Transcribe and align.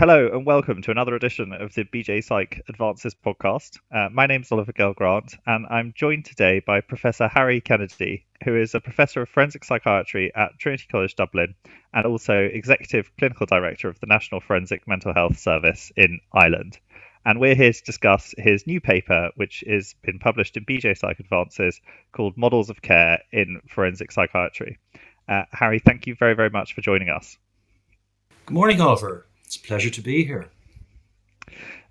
Hello 0.00 0.30
and 0.32 0.46
welcome 0.46 0.80
to 0.80 0.90
another 0.90 1.14
edition 1.14 1.52
of 1.52 1.74
the 1.74 1.84
BJ 1.84 2.24
Psych 2.24 2.62
Advances 2.70 3.14
podcast. 3.14 3.78
Uh, 3.94 4.08
my 4.10 4.24
name 4.24 4.40
is 4.40 4.50
Oliver 4.50 4.72
Gale 4.72 4.94
Grant, 4.94 5.36
and 5.44 5.66
I'm 5.68 5.92
joined 5.94 6.24
today 6.24 6.62
by 6.66 6.80
Professor 6.80 7.28
Harry 7.28 7.60
Kennedy, 7.60 8.24
who 8.42 8.56
is 8.56 8.74
a 8.74 8.80
professor 8.80 9.20
of 9.20 9.28
forensic 9.28 9.62
psychiatry 9.62 10.32
at 10.34 10.58
Trinity 10.58 10.86
College 10.90 11.16
Dublin 11.16 11.54
and 11.92 12.06
also 12.06 12.32
executive 12.32 13.14
clinical 13.18 13.44
director 13.44 13.90
of 13.90 14.00
the 14.00 14.06
National 14.06 14.40
Forensic 14.40 14.88
Mental 14.88 15.12
Health 15.12 15.38
Service 15.38 15.92
in 15.98 16.18
Ireland. 16.32 16.78
And 17.26 17.38
we're 17.38 17.54
here 17.54 17.74
to 17.74 17.82
discuss 17.84 18.34
his 18.38 18.66
new 18.66 18.80
paper, 18.80 19.28
which 19.36 19.62
has 19.68 19.94
been 20.00 20.18
published 20.18 20.56
in 20.56 20.64
BJ 20.64 20.96
Psych 20.96 21.20
Advances, 21.20 21.78
called 22.12 22.38
Models 22.38 22.70
of 22.70 22.80
Care 22.80 23.18
in 23.32 23.60
Forensic 23.68 24.12
Psychiatry. 24.12 24.78
Uh, 25.28 25.42
Harry, 25.52 25.78
thank 25.78 26.06
you 26.06 26.14
very, 26.14 26.32
very 26.32 26.48
much 26.48 26.74
for 26.74 26.80
joining 26.80 27.10
us. 27.10 27.36
Good 28.46 28.54
morning, 28.54 28.80
Oliver. 28.80 29.26
It's 29.50 29.56
a 29.56 29.62
pleasure 29.62 29.90
to 29.90 30.00
be 30.00 30.22
here. 30.22 30.48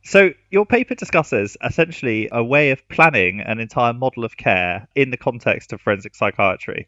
So, 0.01 0.29
your 0.49 0.65
paper 0.65 0.95
discusses 0.95 1.57
essentially 1.61 2.29
a 2.31 2.41
way 2.41 2.71
of 2.71 2.87
planning 2.87 3.41
an 3.41 3.59
entire 3.59 3.91
model 3.91 4.23
of 4.23 4.37
care 4.37 4.87
in 4.95 5.11
the 5.11 5.17
context 5.17 5.73
of 5.73 5.81
forensic 5.81 6.15
psychiatry. 6.15 6.87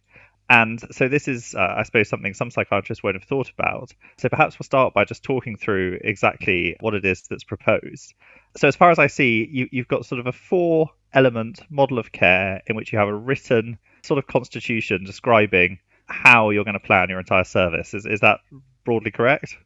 And 0.50 0.82
so, 0.96 1.10
this 1.10 1.28
is, 1.28 1.56
uh, 1.56 1.74
I 1.76 1.84
suppose, 1.84 2.08
something 2.08 2.34
some 2.34 2.52
psychiatrists 2.52 3.04
won't 3.04 3.18
have 3.18 3.26
thought 3.26 3.50
about. 3.50 3.92
So, 4.18 4.30
perhaps 4.30 4.58
we'll 4.58 4.64
start 4.64 4.94
by 4.94 5.04
just 5.04 5.24
talking 5.24 5.58
through 5.58 6.00
exactly 6.06 6.78
what 6.80 6.94
it 6.94 7.04
is 7.04 7.24
that's 7.24 7.44
proposed. 7.44 8.14
So, 8.56 8.70
as 8.70 8.78
far 8.78 8.92
as 8.92 8.98
I 8.98 9.08
see, 9.08 9.46
you, 9.52 9.68
you've 9.74 9.90
got 9.90 10.06
sort 10.06 10.22
of 10.22 10.28
a 10.28 10.32
four 10.32 10.90
element 11.14 11.60
model 11.70 12.00
of 12.00 12.14
care 12.14 12.62
in 12.66 12.78
which 12.78 12.94
you 12.94 13.00
have 13.00 13.10
a 13.10 13.14
written 13.14 13.78
sort 14.04 14.20
of 14.20 14.26
constitution 14.26 15.04
describing 15.04 15.80
how 16.06 16.52
you're 16.52 16.64
going 16.64 16.80
to 16.80 16.88
plan 16.88 17.10
your 17.10 17.20
entire 17.20 17.44
service. 17.44 17.94
Is, 17.94 18.06
is 18.06 18.22
that 18.22 18.40
broadly 18.86 19.12
correct? 19.12 19.58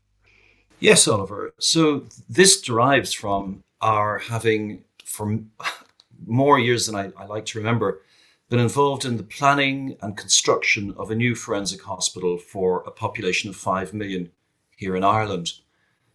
Yes, 0.79 1.07
Oliver. 1.07 1.53
So 1.59 2.05
this 2.29 2.61
derives 2.61 3.13
from 3.13 3.63
our 3.81 4.19
having, 4.19 4.83
for 5.03 5.39
more 6.25 6.59
years 6.59 6.87
than 6.87 6.95
I, 6.95 7.11
I, 7.17 7.25
like 7.25 7.45
to 7.47 7.57
remember, 7.57 8.01
been 8.49 8.59
involved 8.59 9.05
in 9.05 9.17
the 9.17 9.23
planning 9.23 9.97
and 10.01 10.17
construction 10.17 10.93
of 10.97 11.09
a 11.09 11.15
new 11.15 11.33
forensic 11.33 11.81
hospital 11.83 12.37
for 12.37 12.83
a 12.85 12.91
population 12.91 13.49
of 13.49 13.55
5 13.55 13.93
million 13.93 14.31
here 14.75 14.95
in 14.95 15.03
Ireland. 15.03 15.53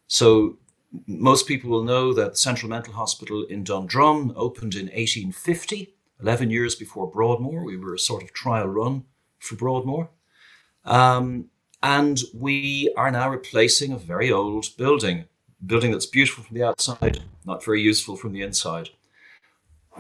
So 0.07 0.59
most 1.07 1.47
people 1.47 1.71
will 1.71 1.85
know 1.85 2.13
that 2.13 2.33
the 2.33 2.37
Central 2.37 2.69
Mental 2.69 2.95
Hospital 2.95 3.45
in 3.45 3.65
Dundrum 3.65 4.33
opened 4.37 4.75
in 4.75 4.87
1850, 4.87 5.95
11 6.21 6.51
years 6.51 6.75
before 6.75 7.11
Broadmoor. 7.11 7.65
We 7.65 7.77
were 7.77 7.95
a 7.95 7.99
sort 7.99 8.23
of 8.23 8.33
trial 8.33 8.67
run 8.67 9.05
for 9.39 9.57
Broadmoor. 9.57 10.11
Um, 10.85 11.47
and 11.83 12.21
we 12.35 12.93
are 12.97 13.11
now 13.11 13.31
replacing 13.31 13.93
a 13.93 13.99
very 13.99 14.31
old 14.31 14.67
building, 14.77 15.25
building 15.65 15.93
that's 15.93 16.07
beautiful 16.07 16.45
from 16.45 16.57
the 16.57 16.65
outside, 16.65 17.23
not 17.45 17.65
very 17.65 17.81
useful 17.81 18.17
from 18.17 18.33
the 18.33 18.43
inside. 18.43 18.91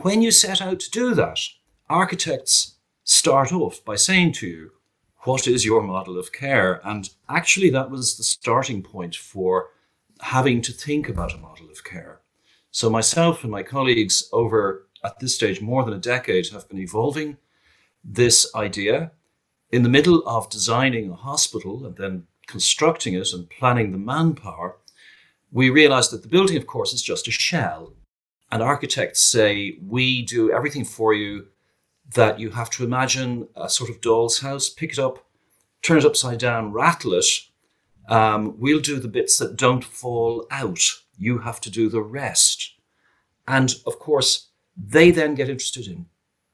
When 0.02 0.22
you 0.22 0.30
set 0.30 0.60
out 0.60 0.80
to 0.80 0.90
do 0.90 1.14
that, 1.14 1.40
architects 1.88 2.76
start 3.04 3.52
off 3.52 3.84
by 3.84 3.96
saying 3.96 4.32
to 4.32 4.46
you, 4.46 4.72
what 5.24 5.46
is 5.46 5.64
your 5.64 5.82
model 5.82 6.18
of 6.18 6.32
care? 6.32 6.80
And 6.84 7.10
actually, 7.28 7.70
that 7.70 7.90
was 7.90 8.16
the 8.16 8.22
starting 8.24 8.82
point 8.82 9.14
for 9.14 9.68
having 10.20 10.62
to 10.62 10.72
think 10.72 11.08
about 11.08 11.34
a 11.34 11.38
model 11.38 11.70
of 11.70 11.84
care. 11.84 12.20
So, 12.70 12.88
myself 12.88 13.42
and 13.42 13.52
my 13.52 13.62
colleagues, 13.62 14.28
over 14.32 14.86
at 15.04 15.18
this 15.18 15.34
stage 15.34 15.60
more 15.60 15.84
than 15.84 15.94
a 15.94 15.98
decade, 15.98 16.48
have 16.50 16.68
been 16.68 16.78
evolving 16.78 17.36
this 18.02 18.54
idea 18.54 19.12
in 19.70 19.82
the 19.82 19.88
middle 19.88 20.26
of 20.26 20.50
designing 20.50 21.10
a 21.10 21.14
hospital 21.14 21.86
and 21.86 21.96
then 21.96 22.26
constructing 22.46 23.14
it 23.14 23.32
and 23.32 23.48
planning 23.48 23.92
the 23.92 23.98
manpower, 23.98 24.76
we 25.52 25.70
realized 25.70 26.10
that 26.10 26.22
the 26.22 26.28
building, 26.28 26.56
of 26.56 26.66
course, 26.66 26.92
is 26.92 27.02
just 27.02 27.28
a 27.28 27.30
shell. 27.30 27.94
And 28.50 28.62
architects 28.62 29.20
say, 29.20 29.78
we 29.86 30.22
do 30.22 30.50
everything 30.52 30.84
for 30.84 31.14
you 31.14 31.46
that 32.14 32.40
you 32.40 32.50
have 32.50 32.70
to 32.70 32.84
imagine 32.84 33.48
a 33.54 33.68
sort 33.68 33.90
of 33.90 34.00
doll's 34.00 34.40
house, 34.40 34.68
pick 34.68 34.92
it 34.92 34.98
up, 34.98 35.24
turn 35.82 35.98
it 35.98 36.04
upside 36.04 36.38
down, 36.38 36.72
rattle 36.72 37.14
it. 37.14 37.26
Um, 38.08 38.58
we'll 38.58 38.80
do 38.80 38.98
the 38.98 39.08
bits 39.08 39.38
that 39.38 39.56
don't 39.56 39.84
fall 39.84 40.46
out. 40.50 40.80
You 41.16 41.38
have 41.38 41.60
to 41.60 41.70
do 41.70 41.88
the 41.88 42.02
rest. 42.02 42.74
And 43.46 43.74
of 43.86 44.00
course, 44.00 44.48
they 44.76 45.12
then 45.12 45.36
get 45.36 45.48
interested 45.48 45.86
in 45.86 46.06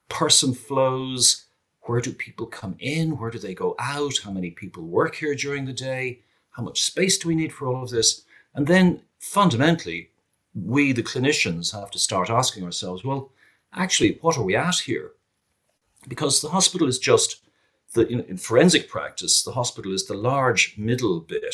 person 0.09 0.55
flows, 0.55 1.46
where 1.87 2.01
do 2.01 2.13
people 2.13 2.47
come 2.47 2.77
in? 2.79 3.19
Where 3.19 3.31
do 3.31 3.39
they 3.39 3.55
go 3.55 3.75
out? 3.79 4.19
How 4.25 4.31
many 4.31 4.51
people 4.51 4.83
work 4.83 5.17
here 5.17 5.35
during 5.35 5.65
the 5.65 5.73
day? 5.73 6.21
How 6.51 6.63
much 6.63 6.83
space 6.83 7.19
do 7.19 7.29
we 7.29 7.35
need 7.35 7.53
for 7.53 7.69
all 7.69 7.83
of 7.83 7.91
this? 7.91 8.25
And 8.55 8.67
then 8.67 9.03
fundamentally, 9.19 10.11
we, 10.55 10.93
the 10.93 11.03
clinicians, 11.03 11.79
have 11.79 11.91
to 11.93 11.99
start 11.99 12.31
asking 12.31 12.65
ourselves, 12.65 13.05
well, 13.05 13.31
actually, 13.73 14.19
what 14.21 14.37
are 14.37 14.43
we 14.43 14.57
at 14.57 14.77
here? 14.77 15.13
Because 16.09 16.41
the 16.41 16.49
hospital 16.49 16.89
is 16.89 16.99
just 16.99 17.41
the, 17.93 18.07
in, 18.09 18.21
in 18.21 18.37
forensic 18.37 18.89
practice, 18.89 19.43
the 19.43 19.53
hospital 19.53 19.93
is 19.93 20.07
the 20.07 20.15
large 20.15 20.77
middle 20.79 21.21
bit 21.21 21.45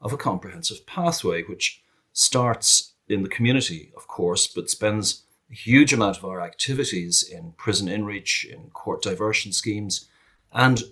of 0.00 0.12
a 0.12 0.16
comprehensive 0.16 0.86
pathway, 0.86 1.42
which 1.42 1.82
starts 2.12 2.92
in 3.08 3.22
the 3.22 3.28
community, 3.28 3.92
of 3.96 4.06
course, 4.06 4.46
but 4.46 4.70
spends 4.70 5.23
huge 5.54 5.92
amount 5.92 6.18
of 6.18 6.24
our 6.24 6.40
activities 6.40 7.22
in 7.22 7.52
prison 7.56 7.88
inreach, 7.88 8.44
in 8.44 8.70
court 8.70 9.02
diversion 9.02 9.52
schemes, 9.52 10.08
and 10.52 10.82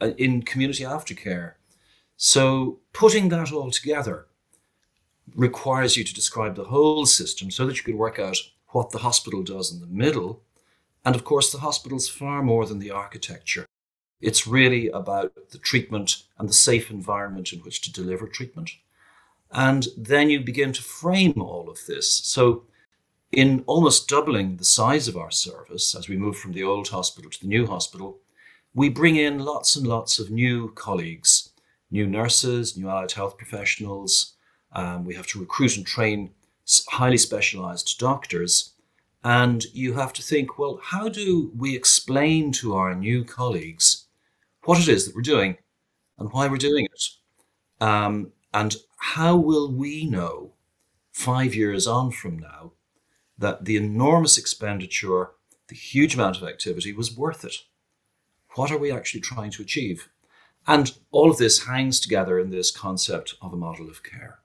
uh, 0.00 0.10
in 0.18 0.42
community 0.42 0.84
aftercare. 0.84 1.54
So 2.16 2.78
putting 2.92 3.28
that 3.30 3.52
all 3.52 3.70
together 3.70 4.26
requires 5.34 5.96
you 5.96 6.04
to 6.04 6.14
describe 6.14 6.56
the 6.56 6.64
whole 6.64 7.06
system 7.06 7.50
so 7.50 7.66
that 7.66 7.76
you 7.76 7.84
can 7.84 7.96
work 7.96 8.18
out 8.18 8.36
what 8.68 8.90
the 8.90 8.98
hospital 8.98 9.42
does 9.42 9.72
in 9.72 9.80
the 9.80 9.86
middle. 9.86 10.42
And 11.04 11.14
of 11.14 11.24
course, 11.24 11.50
the 11.50 11.58
hospital's 11.58 12.08
far 12.08 12.42
more 12.42 12.66
than 12.66 12.78
the 12.78 12.90
architecture. 12.90 13.66
It's 14.20 14.46
really 14.46 14.88
about 14.88 15.32
the 15.50 15.58
treatment 15.58 16.22
and 16.38 16.48
the 16.48 16.54
safe 16.54 16.90
environment 16.90 17.52
in 17.52 17.60
which 17.60 17.80
to 17.82 17.92
deliver 17.92 18.26
treatment. 18.26 18.70
And 19.50 19.88
then 19.96 20.30
you 20.30 20.40
begin 20.40 20.72
to 20.72 20.82
frame 20.82 21.40
all 21.40 21.68
of 21.68 21.86
this. 21.86 22.08
So 22.08 22.64
in 23.32 23.64
almost 23.66 24.08
doubling 24.08 24.56
the 24.56 24.64
size 24.64 25.08
of 25.08 25.16
our 25.16 25.30
service 25.30 25.94
as 25.94 26.08
we 26.08 26.16
move 26.16 26.36
from 26.36 26.52
the 26.52 26.62
old 26.62 26.88
hospital 26.88 27.30
to 27.30 27.40
the 27.40 27.46
new 27.46 27.66
hospital, 27.66 28.18
we 28.74 28.90
bring 28.90 29.16
in 29.16 29.38
lots 29.38 29.74
and 29.74 29.86
lots 29.86 30.18
of 30.18 30.30
new 30.30 30.70
colleagues, 30.72 31.50
new 31.90 32.06
nurses, 32.06 32.76
new 32.76 32.88
allied 32.88 33.12
health 33.12 33.38
professionals. 33.38 34.34
Um, 34.72 35.04
we 35.04 35.14
have 35.14 35.26
to 35.28 35.40
recruit 35.40 35.76
and 35.76 35.86
train 35.86 36.30
highly 36.88 37.18
specialized 37.18 37.98
doctors. 37.98 38.74
And 39.24 39.64
you 39.72 39.94
have 39.94 40.12
to 40.14 40.22
think, 40.22 40.58
well, 40.58 40.80
how 40.82 41.08
do 41.08 41.52
we 41.56 41.74
explain 41.76 42.52
to 42.52 42.74
our 42.74 42.94
new 42.94 43.24
colleagues 43.24 44.06
what 44.64 44.80
it 44.80 44.88
is 44.88 45.06
that 45.06 45.14
we're 45.14 45.22
doing 45.22 45.56
and 46.18 46.32
why 46.32 46.48
we're 46.48 46.56
doing 46.56 46.86
it? 46.86 47.04
Um, 47.80 48.32
and 48.52 48.76
how 48.98 49.36
will 49.36 49.70
we 49.70 50.04
know 50.04 50.52
five 51.12 51.54
years 51.54 51.86
on 51.86 52.10
from 52.10 52.38
now 52.38 52.72
that 53.42 53.64
the 53.64 53.76
enormous 53.76 54.38
expenditure, 54.38 55.32
the 55.68 55.74
huge 55.74 56.14
amount 56.14 56.36
of 56.36 56.44
activity 56.44 56.92
was 56.92 57.16
worth 57.16 57.44
it. 57.44 57.56
What 58.54 58.70
are 58.70 58.78
we 58.78 58.92
actually 58.92 59.20
trying 59.20 59.50
to 59.52 59.62
achieve? 59.62 60.08
And 60.66 60.96
all 61.10 61.30
of 61.30 61.38
this 61.38 61.66
hangs 61.66 61.98
together 61.98 62.38
in 62.38 62.50
this 62.50 62.70
concept 62.70 63.34
of 63.42 63.52
a 63.52 63.56
model 63.56 63.88
of 63.88 64.02
care. 64.02 64.38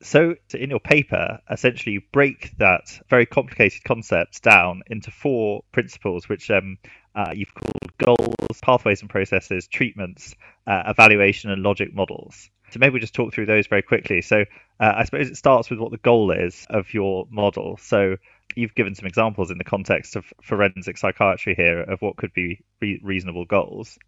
So, 0.00 0.36
in 0.54 0.70
your 0.70 0.80
paper, 0.80 1.40
essentially, 1.50 1.92
you 1.92 2.00
break 2.12 2.56
that 2.58 3.00
very 3.10 3.26
complicated 3.26 3.82
concept 3.84 4.42
down 4.42 4.82
into 4.86 5.10
four 5.10 5.62
principles, 5.72 6.28
which 6.28 6.50
um, 6.50 6.78
uh, 7.16 7.32
you've 7.34 7.52
called 7.52 7.98
goals, 7.98 8.60
pathways 8.62 9.00
and 9.00 9.10
processes, 9.10 9.66
treatments, 9.66 10.36
uh, 10.68 10.84
evaluation, 10.86 11.50
and 11.50 11.62
logic 11.62 11.92
models. 11.92 12.48
So 12.70 12.78
maybe 12.78 12.94
we 12.94 13.00
just 13.00 13.14
talk 13.14 13.34
through 13.34 13.46
those 13.46 13.66
very 13.66 13.82
quickly. 13.82 14.22
So 14.22 14.44
uh, 14.80 14.94
I 14.96 15.04
suppose 15.04 15.28
it 15.28 15.36
starts 15.36 15.70
with 15.70 15.78
what 15.78 15.90
the 15.90 15.98
goal 15.98 16.30
is 16.30 16.66
of 16.70 16.92
your 16.94 17.26
model. 17.30 17.78
So 17.80 18.16
you've 18.54 18.74
given 18.74 18.94
some 18.94 19.06
examples 19.06 19.50
in 19.50 19.58
the 19.58 19.64
context 19.64 20.16
of 20.16 20.24
forensic 20.42 20.96
psychiatry 20.96 21.54
here 21.54 21.80
of 21.80 22.00
what 22.00 22.16
could 22.16 22.32
be 22.32 22.60
re- 22.80 23.00
reasonable 23.02 23.44
goals. 23.44 23.98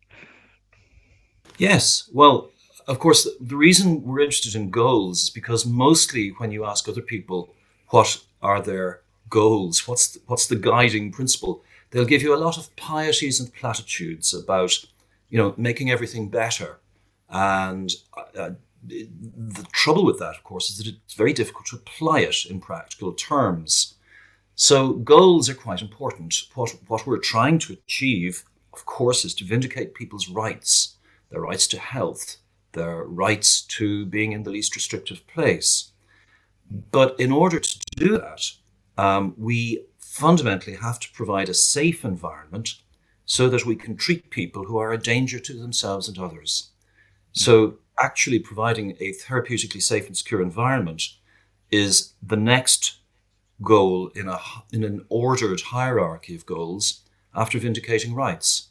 Yes. 1.59 2.09
Well, 2.13 2.51
of 2.87 2.99
course, 2.99 3.29
the 3.41 3.57
reason 3.57 4.03
we're 4.03 4.21
interested 4.21 4.55
in 4.55 4.71
goals 4.71 5.25
is 5.25 5.31
because 5.31 5.67
mostly 5.67 6.31
when 6.39 6.51
you 6.51 6.65
ask 6.65 6.89
other 6.89 7.03
people 7.03 7.55
what 7.89 8.23
are 8.43 8.63
their 8.63 9.03
goals, 9.29 9.87
what's 9.87 10.13
the, 10.13 10.21
what's 10.27 10.47
the 10.47 10.57
guiding 10.57 11.13
principle, 11.13 11.63
they'll 11.91 12.05
give 12.05 12.23
you 12.23 12.35
a 12.35 12.39
lot 12.39 12.57
of 12.57 12.75
pieties 12.77 13.41
and 13.41 13.53
platitudes 13.55 14.33
about, 14.33 14.77
you 15.29 15.39
know, 15.39 15.55
making 15.57 15.91
everything 15.91 16.29
better 16.29 16.79
and 17.29 17.93
uh, 18.37 18.51
the 18.83 19.67
trouble 19.73 20.05
with 20.05 20.19
that, 20.19 20.37
of 20.37 20.45
course, 20.45 20.71
is 20.71 20.79
that 20.79 20.87
it's 20.87 21.15
very 21.15 21.33
difficult 21.33 21.67
to 21.67 21.77
apply 21.77 22.21
it 22.21 22.47
in 22.49 22.61
practical 22.61 23.13
terms. 23.13 23.95
So 24.55 24.93
goals 24.93 25.49
are 25.49 25.55
quite 25.55 25.83
important. 25.83 26.35
What, 26.55 26.75
what 26.87 27.07
we're 27.07 27.19
trying 27.19 27.59
to 27.61 27.73
achieve, 27.73 28.45
of 28.73 28.85
course, 28.87 29.25
is 29.25 29.35
to 29.37 29.45
vindicate 29.45 29.95
people's 29.95 30.29
rights, 30.29 30.97
their 31.31 31.41
rights 31.41 31.67
to 31.69 31.79
health, 31.79 32.37
their 32.73 33.05
rights 33.05 33.63
to 33.63 34.07
being 34.07 34.33
in 34.33 34.43
the 34.43 34.51
least 34.51 34.77
restrictive 34.77 35.27
place. 35.27 35.93
But 36.71 37.19
in 37.19 37.33
order 37.33 37.59
to 37.59 37.79
do 37.97 38.19
that, 38.19 38.53
um, 38.97 39.35
we 39.37 39.85
fundamentally 39.99 40.77
have 40.77 41.01
to 41.01 41.13
provide 41.13 41.49
a 41.49 41.55
safe 41.55 42.05
environment 42.05 42.75
so 43.25 43.49
that 43.49 43.65
we 43.65 43.77
can 43.77 43.97
treat 43.97 44.31
people 44.31 44.65
who 44.65 44.77
are 44.77 44.93
a 44.93 44.99
danger 44.99 45.39
to 45.39 45.55
themselves 45.55 46.09
and 46.09 46.19
others. 46.19 46.71
So, 47.33 47.79
actually 48.01 48.39
providing 48.39 48.97
a 48.99 49.13
therapeutically 49.13 49.83
safe 49.83 50.07
and 50.07 50.17
secure 50.17 50.43
environment 50.43 51.03
is 51.71 52.15
the 52.23 52.37
next 52.37 52.99
goal 53.63 54.09
in, 54.15 54.29
a, 54.29 54.39
in 54.73 54.83
an 54.83 55.05
ordered 55.09 55.61
hierarchy 55.61 56.35
of 56.35 56.47
goals 56.47 57.03
after 57.35 57.59
vindicating 57.59 58.15
rights. 58.15 58.69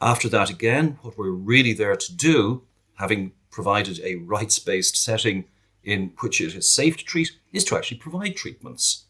After 0.00 0.28
that, 0.28 0.50
again, 0.50 0.98
what 1.02 1.18
we're 1.18 1.30
really 1.30 1.72
there 1.72 1.96
to 1.96 2.14
do, 2.14 2.62
having 2.94 3.32
provided 3.50 3.98
a 4.00 4.16
rights 4.16 4.58
based 4.58 4.96
setting 4.96 5.46
in 5.82 6.12
which 6.20 6.40
it 6.40 6.54
is 6.54 6.68
safe 6.68 6.96
to 6.98 7.04
treat, 7.04 7.32
is 7.52 7.64
to 7.64 7.76
actually 7.76 7.98
provide 7.98 8.36
treatments. 8.36 9.06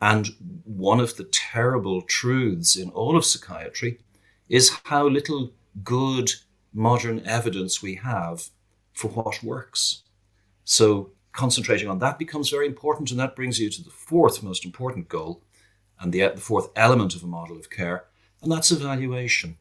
And 0.00 0.28
one 0.64 1.00
of 1.00 1.16
the 1.16 1.24
terrible 1.24 2.02
truths 2.02 2.76
in 2.76 2.90
all 2.90 3.16
of 3.16 3.24
psychiatry 3.24 3.98
is 4.48 4.78
how 4.84 5.08
little 5.08 5.52
good 5.84 6.32
modern 6.72 7.24
evidence 7.26 7.82
we 7.82 7.96
have 7.96 8.48
for 8.92 9.08
what 9.08 9.42
works. 9.42 10.02
So 10.64 11.10
concentrating 11.32 11.88
on 11.88 11.98
that 11.98 12.18
becomes 12.18 12.50
very 12.50 12.66
important, 12.66 13.10
and 13.10 13.20
that 13.20 13.36
brings 13.36 13.58
you 13.58 13.70
to 13.70 13.82
the 13.82 13.90
fourth 13.90 14.42
most 14.42 14.64
important 14.64 15.08
goal 15.08 15.42
and 16.00 16.12
the, 16.12 16.20
the 16.28 16.40
fourth 16.40 16.68
element 16.76 17.14
of 17.14 17.22
a 17.22 17.26
model 17.26 17.56
of 17.56 17.70
care, 17.70 18.04
and 18.42 18.50
that's 18.50 18.70
evaluation. 18.70 19.56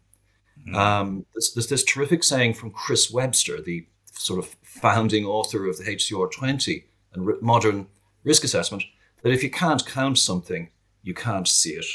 Mm-hmm. 0.59 0.75
Um, 0.75 1.25
there's, 1.33 1.53
there's, 1.53 1.67
this 1.67 1.83
terrific 1.83 2.23
saying 2.23 2.53
from 2.55 2.71
Chris 2.71 3.11
Webster, 3.11 3.61
the 3.61 3.85
sort 4.11 4.39
of 4.39 4.55
founding 4.61 5.25
author 5.25 5.67
of 5.67 5.77
the 5.77 5.83
HCR 5.83 6.31
20 6.31 6.85
and 7.13 7.27
r- 7.27 7.37
modern 7.41 7.87
risk 8.23 8.43
assessment, 8.43 8.83
that 9.23 9.31
if 9.31 9.43
you 9.43 9.49
can't 9.49 9.85
count 9.85 10.17
something, 10.17 10.69
you 11.03 11.13
can't 11.13 11.47
see 11.47 11.71
it. 11.71 11.85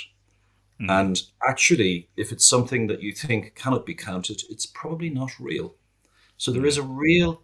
Mm-hmm. 0.80 0.90
And 0.90 1.22
actually, 1.46 2.08
if 2.16 2.32
it's 2.32 2.44
something 2.44 2.86
that 2.88 3.02
you 3.02 3.12
think 3.12 3.54
cannot 3.54 3.86
be 3.86 3.94
counted, 3.94 4.42
it's 4.50 4.66
probably 4.66 5.08
not 5.08 5.30
real. 5.40 5.74
So 6.36 6.50
there 6.50 6.66
is 6.66 6.76
a 6.76 6.82
real 6.82 7.42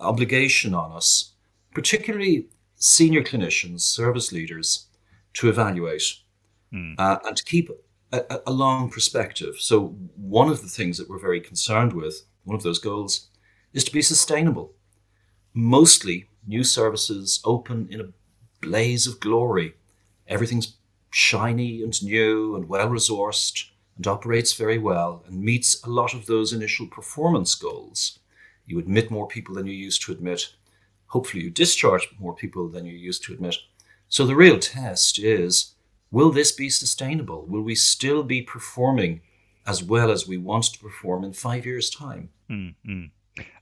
obligation 0.00 0.74
on 0.74 0.92
us, 0.92 1.34
particularly 1.72 2.48
senior 2.74 3.22
clinicians, 3.22 3.80
service 3.82 4.32
leaders, 4.32 4.86
to 5.34 5.48
evaluate 5.48 6.02
mm. 6.72 6.94
uh, 6.98 7.18
and 7.24 7.36
to 7.36 7.44
keep 7.44 7.70
a, 8.12 8.40
a, 8.46 8.52
long 8.52 8.90
perspective. 8.90 9.56
So, 9.58 9.96
one 10.16 10.48
of 10.48 10.62
the 10.62 10.68
things 10.68 10.98
that 10.98 11.08
we're 11.08 11.18
very 11.18 11.40
concerned 11.40 11.92
with, 11.92 12.26
one 12.44 12.56
of 12.56 12.62
those 12.62 12.78
goals, 12.78 13.28
is 13.72 13.84
to 13.84 13.92
be 13.92 14.02
sustainable. 14.02 14.72
Mostly, 15.52 16.28
new 16.46 16.64
services 16.64 17.40
open 17.44 17.88
in 17.90 18.00
a 18.00 18.12
blaze 18.60 19.06
of 19.06 19.20
glory. 19.20 19.74
Everything's 20.28 20.76
shiny 21.10 21.82
and 21.82 22.02
new 22.02 22.54
and 22.56 22.68
well 22.68 22.88
resourced 22.88 23.70
and 23.96 24.06
operates 24.06 24.52
very 24.52 24.78
well 24.78 25.24
and 25.26 25.40
meets 25.40 25.82
a 25.82 25.88
lot 25.88 26.14
of 26.14 26.26
those 26.26 26.52
initial 26.52 26.86
performance 26.86 27.54
goals. 27.54 28.18
You 28.66 28.78
admit 28.78 29.10
more 29.10 29.28
people 29.28 29.54
than 29.54 29.66
you 29.66 29.72
used 29.72 30.02
to 30.02 30.12
admit. 30.12 30.54
Hopefully, 31.08 31.44
you 31.44 31.50
discharge 31.50 32.08
more 32.18 32.34
people 32.34 32.68
than 32.68 32.84
you 32.84 32.94
used 32.94 33.22
to 33.24 33.32
admit. 33.32 33.56
So, 34.08 34.26
the 34.26 34.34
real 34.34 34.58
test 34.58 35.18
is 35.18 35.74
will 36.10 36.30
this 36.30 36.52
be 36.52 36.68
sustainable? 36.68 37.46
Will 37.46 37.62
we 37.62 37.74
still 37.74 38.22
be 38.22 38.42
performing 38.42 39.20
as 39.66 39.82
well 39.82 40.10
as 40.10 40.26
we 40.26 40.36
want 40.36 40.64
to 40.64 40.78
perform 40.78 41.24
in 41.24 41.32
five 41.32 41.64
years' 41.64 41.90
time? 41.90 42.30
Mm-hmm. 42.50 43.04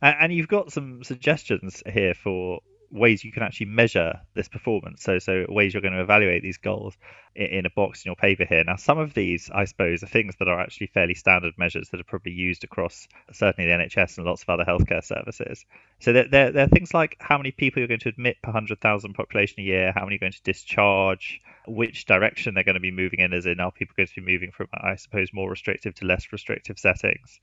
And 0.00 0.32
you've 0.32 0.48
got 0.48 0.72
some 0.72 1.02
suggestions 1.02 1.82
here 1.92 2.14
for 2.14 2.60
ways 2.94 3.24
you 3.24 3.32
can 3.32 3.42
actually 3.42 3.66
measure 3.66 4.20
this 4.34 4.48
performance. 4.48 5.02
So, 5.02 5.18
so 5.18 5.44
ways 5.48 5.74
you're 5.74 5.82
going 5.82 5.94
to 5.94 6.00
evaluate 6.00 6.42
these 6.42 6.58
goals 6.58 6.96
in, 7.34 7.46
in, 7.46 7.66
a 7.66 7.70
box 7.70 8.04
in 8.04 8.08
your 8.08 8.16
paper 8.16 8.44
here. 8.44 8.62
Now, 8.62 8.76
some 8.76 8.98
of 8.98 9.14
these, 9.14 9.50
I 9.52 9.64
suppose, 9.64 10.02
are 10.04 10.06
things 10.06 10.36
that 10.38 10.48
are 10.48 10.60
actually 10.60 10.86
fairly 10.86 11.14
standard 11.14 11.54
measures 11.58 11.88
that 11.90 12.00
are 12.00 12.04
probably 12.04 12.32
used 12.32 12.62
across 12.62 13.08
certainly 13.32 13.68
the 13.68 13.76
NHS 13.76 14.16
and 14.16 14.26
lots 14.26 14.42
of 14.42 14.48
other 14.48 14.64
healthcare 14.64 15.02
services. 15.02 15.66
So, 15.98 16.12
there, 16.12 16.28
there, 16.28 16.52
there 16.52 16.64
are 16.64 16.68
things 16.68 16.94
like 16.94 17.16
how 17.18 17.36
many 17.36 17.50
people 17.50 17.80
you're 17.80 17.88
going 17.88 18.00
to 18.00 18.08
admit 18.08 18.36
per 18.42 18.52
100,000 18.52 19.12
population 19.12 19.60
a 19.60 19.64
year, 19.64 19.92
how 19.94 20.02
many 20.02 20.14
you're 20.14 20.20
going 20.20 20.32
to 20.32 20.42
discharge, 20.42 21.40
which 21.66 22.06
direction 22.06 22.54
they're 22.54 22.64
going 22.64 22.74
to 22.74 22.80
be 22.80 22.92
moving 22.92 23.18
in, 23.18 23.32
as 23.32 23.46
in 23.46 23.58
are 23.58 23.72
people 23.72 23.94
going 23.96 24.06
to 24.06 24.20
be 24.20 24.32
moving 24.32 24.52
from, 24.52 24.68
I 24.72 24.94
suppose, 24.94 25.30
more 25.32 25.50
restrictive 25.50 25.94
to 25.96 26.06
less 26.06 26.32
restrictive 26.32 26.78
settings. 26.78 27.40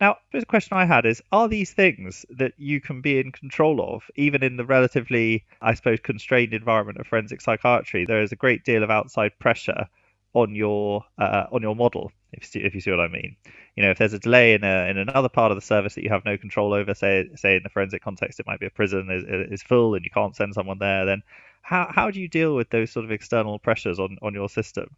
Now, 0.00 0.16
the 0.32 0.46
question 0.46 0.76
I 0.76 0.86
had 0.86 1.04
is 1.04 1.22
Are 1.30 1.48
these 1.48 1.72
things 1.72 2.24
that 2.30 2.52
you 2.56 2.80
can 2.80 3.00
be 3.00 3.18
in 3.18 3.32
control 3.32 3.94
of, 3.94 4.10
even 4.16 4.42
in 4.42 4.56
the 4.56 4.64
relatively, 4.64 5.44
I 5.60 5.74
suppose, 5.74 6.00
constrained 6.00 6.54
environment 6.54 6.98
of 6.98 7.06
forensic 7.06 7.40
psychiatry? 7.40 8.06
There 8.06 8.22
is 8.22 8.32
a 8.32 8.36
great 8.36 8.64
deal 8.64 8.82
of 8.82 8.90
outside 8.90 9.38
pressure 9.38 9.86
on 10.32 10.54
your 10.54 11.04
uh, 11.18 11.46
on 11.52 11.60
your 11.60 11.76
model, 11.76 12.12
if 12.32 12.54
you, 12.54 12.62
if 12.64 12.74
you 12.74 12.80
see 12.80 12.90
what 12.90 13.00
I 13.00 13.08
mean. 13.08 13.36
You 13.76 13.82
know, 13.82 13.90
if 13.90 13.98
there's 13.98 14.12
a 14.12 14.18
delay 14.18 14.54
in 14.54 14.64
a, 14.64 14.86
in 14.86 14.96
another 14.96 15.28
part 15.28 15.52
of 15.52 15.56
the 15.56 15.62
service 15.62 15.94
that 15.96 16.04
you 16.04 16.10
have 16.10 16.24
no 16.24 16.38
control 16.38 16.72
over, 16.72 16.94
say 16.94 17.28
say 17.34 17.56
in 17.56 17.62
the 17.62 17.68
forensic 17.68 18.02
context, 18.02 18.40
it 18.40 18.46
might 18.46 18.60
be 18.60 18.66
a 18.66 18.70
prison 18.70 19.10
is, 19.10 19.24
is 19.50 19.62
full 19.62 19.94
and 19.94 20.04
you 20.04 20.10
can't 20.10 20.36
send 20.36 20.54
someone 20.54 20.78
there. 20.78 21.04
Then 21.04 21.22
how 21.62 21.90
how 21.94 22.10
do 22.10 22.20
you 22.20 22.28
deal 22.28 22.54
with 22.54 22.70
those 22.70 22.90
sort 22.90 23.04
of 23.04 23.10
external 23.10 23.58
pressures 23.58 23.98
on 23.98 24.16
on 24.22 24.32
your 24.32 24.48
system? 24.48 24.96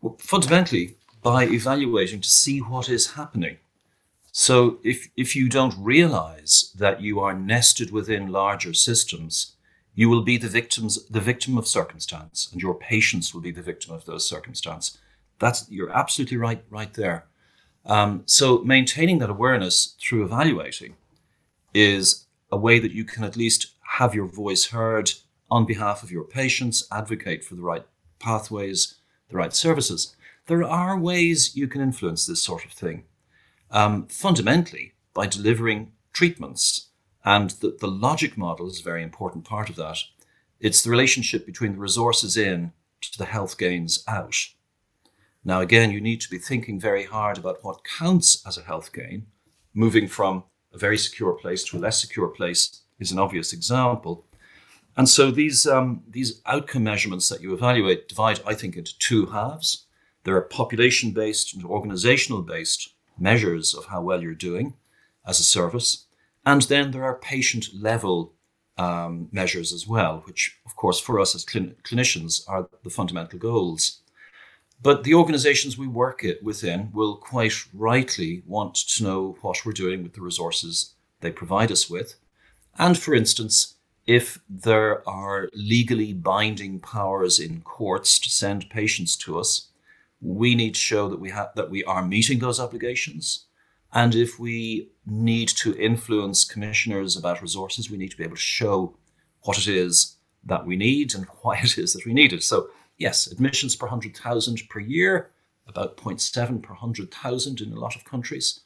Well, 0.00 0.16
fundamentally, 0.20 0.94
by 1.22 1.44
evaluating 1.44 2.20
to 2.20 2.28
see 2.28 2.58
what 2.58 2.88
is 2.88 3.12
happening. 3.12 3.58
So 4.32 4.78
if, 4.84 5.08
if 5.16 5.34
you 5.34 5.48
don't 5.48 5.74
realize 5.78 6.72
that 6.76 7.00
you 7.00 7.20
are 7.20 7.34
nested 7.34 7.90
within 7.90 8.28
larger 8.28 8.72
systems, 8.72 9.56
you 9.94 10.08
will 10.08 10.22
be 10.22 10.36
the 10.36 10.48
victims 10.48 11.04
the 11.08 11.20
victim 11.20 11.58
of 11.58 11.66
circumstance 11.66 12.48
and 12.52 12.62
your 12.62 12.74
patients 12.74 13.34
will 13.34 13.40
be 13.40 13.50
the 13.50 13.62
victim 13.62 13.92
of 13.92 14.04
those 14.04 14.28
circumstances. 14.28 14.96
That's 15.40 15.68
you're 15.68 15.90
absolutely 15.90 16.36
right 16.36 16.62
right 16.70 16.94
there. 16.94 17.26
Um, 17.84 18.22
so 18.26 18.58
maintaining 18.58 19.18
that 19.18 19.30
awareness 19.30 19.96
through 20.00 20.24
evaluating 20.24 20.94
is 21.74 22.26
a 22.52 22.56
way 22.56 22.78
that 22.78 22.92
you 22.92 23.04
can 23.04 23.24
at 23.24 23.36
least 23.36 23.72
have 23.98 24.14
your 24.14 24.26
voice 24.26 24.66
heard 24.66 25.10
on 25.50 25.66
behalf 25.66 26.04
of 26.04 26.12
your 26.12 26.24
patients, 26.24 26.86
advocate 26.92 27.42
for 27.42 27.56
the 27.56 27.62
right 27.62 27.84
pathways, 28.20 28.94
the 29.30 29.36
right 29.36 29.52
services 29.52 30.14
there 30.48 30.64
are 30.64 30.98
ways 30.98 31.56
you 31.56 31.68
can 31.68 31.80
influence 31.80 32.26
this 32.26 32.42
sort 32.42 32.64
of 32.64 32.72
thing. 32.72 33.04
Um, 33.70 34.06
fundamentally, 34.08 34.94
by 35.14 35.26
delivering 35.26 35.92
treatments. 36.12 36.88
And 37.24 37.50
the, 37.50 37.76
the 37.78 37.86
logic 37.88 38.38
model 38.38 38.68
is 38.68 38.80
a 38.80 38.84
very 38.84 39.02
important 39.02 39.44
part 39.44 39.68
of 39.68 39.76
that. 39.76 39.98
It's 40.60 40.82
the 40.82 40.90
relationship 40.90 41.44
between 41.44 41.72
the 41.72 41.78
resources 41.78 42.36
in 42.36 42.72
to 43.00 43.18
the 43.18 43.26
health 43.26 43.58
gains 43.58 44.02
out. 44.08 44.36
Now, 45.44 45.60
again, 45.60 45.90
you 45.90 46.00
need 46.00 46.20
to 46.22 46.30
be 46.30 46.38
thinking 46.38 46.80
very 46.80 47.04
hard 47.04 47.38
about 47.38 47.62
what 47.62 47.84
counts 47.84 48.44
as 48.46 48.58
a 48.58 48.62
health 48.62 48.92
gain. 48.92 49.26
Moving 49.74 50.08
from 50.08 50.44
a 50.72 50.78
very 50.78 50.98
secure 50.98 51.32
place 51.32 51.62
to 51.64 51.76
a 51.76 51.80
less 51.80 52.00
secure 52.00 52.28
place 52.28 52.82
is 52.98 53.12
an 53.12 53.18
obvious 53.18 53.52
example. 53.52 54.24
And 54.96 55.08
so 55.08 55.30
these, 55.30 55.66
um, 55.66 56.02
these 56.08 56.40
outcome 56.46 56.84
measurements 56.84 57.28
that 57.28 57.42
you 57.42 57.54
evaluate 57.54 58.08
divide, 58.08 58.40
I 58.46 58.54
think, 58.54 58.76
into 58.76 58.98
two 58.98 59.26
halves. 59.26 59.86
There 60.28 60.36
are 60.36 60.42
population 60.42 61.12
based 61.12 61.54
and 61.54 61.64
organizational 61.64 62.42
based 62.42 62.90
measures 63.18 63.72
of 63.72 63.86
how 63.86 64.02
well 64.02 64.22
you're 64.22 64.34
doing 64.34 64.74
as 65.26 65.40
a 65.40 65.42
service. 65.42 66.04
And 66.44 66.60
then 66.60 66.90
there 66.90 67.02
are 67.02 67.14
patient 67.14 67.68
level 67.72 68.34
um, 68.76 69.30
measures 69.32 69.72
as 69.72 69.88
well, 69.88 70.22
which, 70.26 70.58
of 70.66 70.76
course, 70.76 71.00
for 71.00 71.18
us 71.18 71.34
as 71.34 71.46
clin- 71.46 71.76
clinicians 71.82 72.46
are 72.46 72.68
the 72.84 72.90
fundamental 72.90 73.38
goals. 73.38 74.00
But 74.82 75.04
the 75.04 75.14
organizations 75.14 75.78
we 75.78 75.88
work 75.88 76.22
it 76.22 76.42
within 76.42 76.90
will 76.92 77.16
quite 77.16 77.54
rightly 77.72 78.42
want 78.44 78.74
to 78.74 79.04
know 79.04 79.38
what 79.40 79.64
we're 79.64 79.72
doing 79.72 80.02
with 80.02 80.12
the 80.12 80.20
resources 80.20 80.92
they 81.22 81.32
provide 81.32 81.72
us 81.72 81.88
with. 81.88 82.16
And 82.78 82.98
for 82.98 83.14
instance, 83.14 83.76
if 84.06 84.42
there 84.46 85.08
are 85.08 85.48
legally 85.54 86.12
binding 86.12 86.80
powers 86.80 87.38
in 87.38 87.62
courts 87.62 88.18
to 88.18 88.28
send 88.28 88.68
patients 88.68 89.16
to 89.24 89.38
us, 89.38 89.68
we 90.20 90.54
need 90.54 90.74
to 90.74 90.80
show 90.80 91.08
that 91.08 91.20
we 91.20 91.30
have 91.30 91.50
that 91.54 91.70
we 91.70 91.84
are 91.84 92.04
meeting 92.04 92.38
those 92.38 92.60
obligations. 92.60 93.46
And 93.92 94.14
if 94.14 94.38
we 94.38 94.90
need 95.06 95.48
to 95.48 95.74
influence 95.76 96.44
commissioners 96.44 97.16
about 97.16 97.40
resources, 97.40 97.90
we 97.90 97.96
need 97.96 98.10
to 98.10 98.16
be 98.16 98.24
able 98.24 98.36
to 98.36 98.42
show 98.42 98.96
what 99.42 99.58
it 99.58 99.66
is 99.66 100.16
that 100.44 100.66
we 100.66 100.76
need 100.76 101.14
and 101.14 101.24
why 101.42 101.58
it 101.58 101.78
is 101.78 101.92
that 101.94 102.04
we 102.04 102.12
need 102.12 102.32
it. 102.32 102.42
So, 102.42 102.68
yes, 102.98 103.26
admissions 103.26 103.76
per 103.76 103.86
100,000 103.86 104.62
per 104.68 104.80
year, 104.80 105.30
about 105.66 105.96
0.7 105.96 106.62
per 106.62 106.72
100,000 106.74 107.60
in 107.60 107.72
a 107.72 107.78
lot 107.78 107.96
of 107.96 108.04
countries. 108.04 108.60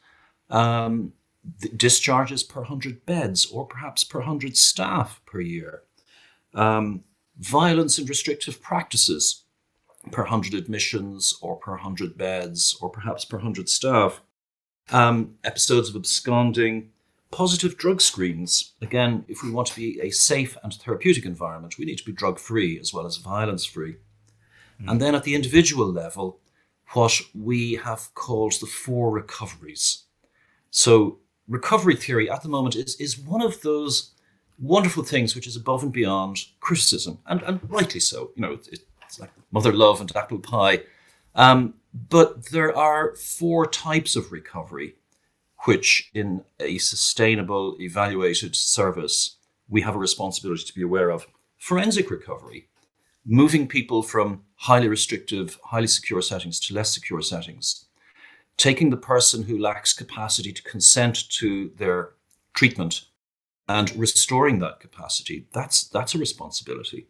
Um, 0.51 1.13
discharges 1.77 2.43
per 2.43 2.61
100 2.61 3.05
beds 3.05 3.47
or 3.47 3.67
perhaps 3.67 4.05
per 4.05 4.21
100 4.21 4.57
staff 4.57 5.21
per 5.27 5.41
year. 5.41 5.83
Um, 6.55 7.03
violence 7.39 7.99
and 7.99 8.09
restrictive 8.09 8.63
practices 8.63 9.45
per 10.11 10.23
100 10.23 10.55
admissions 10.55 11.39
or 11.41 11.57
per 11.57 11.73
100 11.73 12.19
beds 12.19 12.77
or 12.81 12.91
perhaps 12.91 13.25
per 13.25 13.37
100 13.37 13.69
staff. 13.69 14.21
um, 14.91 15.35
episodes 15.45 15.89
of 15.89 15.97
absconding, 15.97 16.91
positive 17.31 17.77
drug 17.79 18.01
screens. 18.01 18.73
Again, 18.81 19.25
if 19.29 19.43
we 19.43 19.51
want 19.51 19.69
to 19.69 19.77
be 19.77 20.01
a 20.01 20.11
safe 20.11 20.57
and 20.63 20.73
therapeutic 20.75 21.25
environment, 21.25 21.79
we 21.79 21.85
need 21.85 21.99
to 21.99 22.05
be 22.05 22.13
drug 22.13 22.39
free 22.39 22.79
as 22.79 22.93
well 22.93 23.07
as 23.07 23.17
violence 23.17 23.65
free. 23.65 23.97
Mm. 24.81 24.91
And 24.91 25.01
then 25.01 25.15
at 25.15 25.25
the 25.25 25.35
individual 25.35 25.91
level, 25.91 26.41
what 26.93 27.21
we 27.35 27.75
have 27.77 28.13
called 28.15 28.55
the 28.61 28.67
four 28.67 29.11
recoveries. 29.11 30.05
So, 30.71 31.19
recovery 31.49 31.97
theory 31.97 32.31
at 32.31 32.43
the 32.43 32.49
moment 32.49 32.77
is, 32.77 32.97
is 32.97 33.19
one 33.19 33.43
of 33.43 33.63
those 33.63 34.13
wonderful 34.59 35.03
things 35.03 35.35
which 35.35 35.47
is 35.47 35.57
above 35.57 35.83
and 35.83 35.93
beyond 35.93 36.45
criticism, 36.61 37.19
and, 37.27 37.43
and 37.43 37.61
rightly 37.71 38.01
so. 38.01 38.31
You 38.37 38.43
know, 38.43 38.53
it, 38.71 38.81
like 39.19 39.31
mother 39.51 39.73
love 39.73 40.01
and 40.01 40.15
apple 40.17 40.39
pie. 40.39 40.81
Um, 41.35 41.75
but 42.09 42.47
there 42.47 42.77
are 42.77 43.15
four 43.17 43.67
types 43.67 44.17
of 44.17 44.33
recovery, 44.33 44.97
which 45.65 46.11
in 46.15 46.45
a 46.59 46.79
sustainable, 46.79 47.77
evaluated 47.81 48.57
service, 48.57 49.37
we 49.69 49.83
have 49.83 49.95
a 49.95 49.99
responsibility 49.99 50.65
to 50.65 50.75
be 50.75 50.83
aware 50.83 51.11
of. 51.11 51.27
Forensic 51.59 52.11
recovery, 52.11 52.69
moving 53.25 53.69
people 53.69 54.03
from 54.03 54.43
highly 54.57 54.89
restrictive, 54.89 55.59
highly 55.65 55.87
secure 55.87 56.23
settings 56.23 56.59
to 56.61 56.75
less 56.75 56.93
secure 56.93 57.23
settings, 57.23 57.87
taking 58.57 58.91
the 58.91 58.97
person 58.97 59.45
who 59.45 59.59
lacks 59.59 59.93
capacity 59.93 60.53
to 60.53 60.63
consent 60.63 61.29
to 61.31 61.71
their 61.77 62.11
treatment 62.55 63.07
and 63.69 63.95
restoring 63.97 64.59
that 64.59 64.81
capacity. 64.81 65.47
That's, 65.53 65.85
that's 65.85 66.15
a 66.15 66.19
responsibility. 66.19 67.07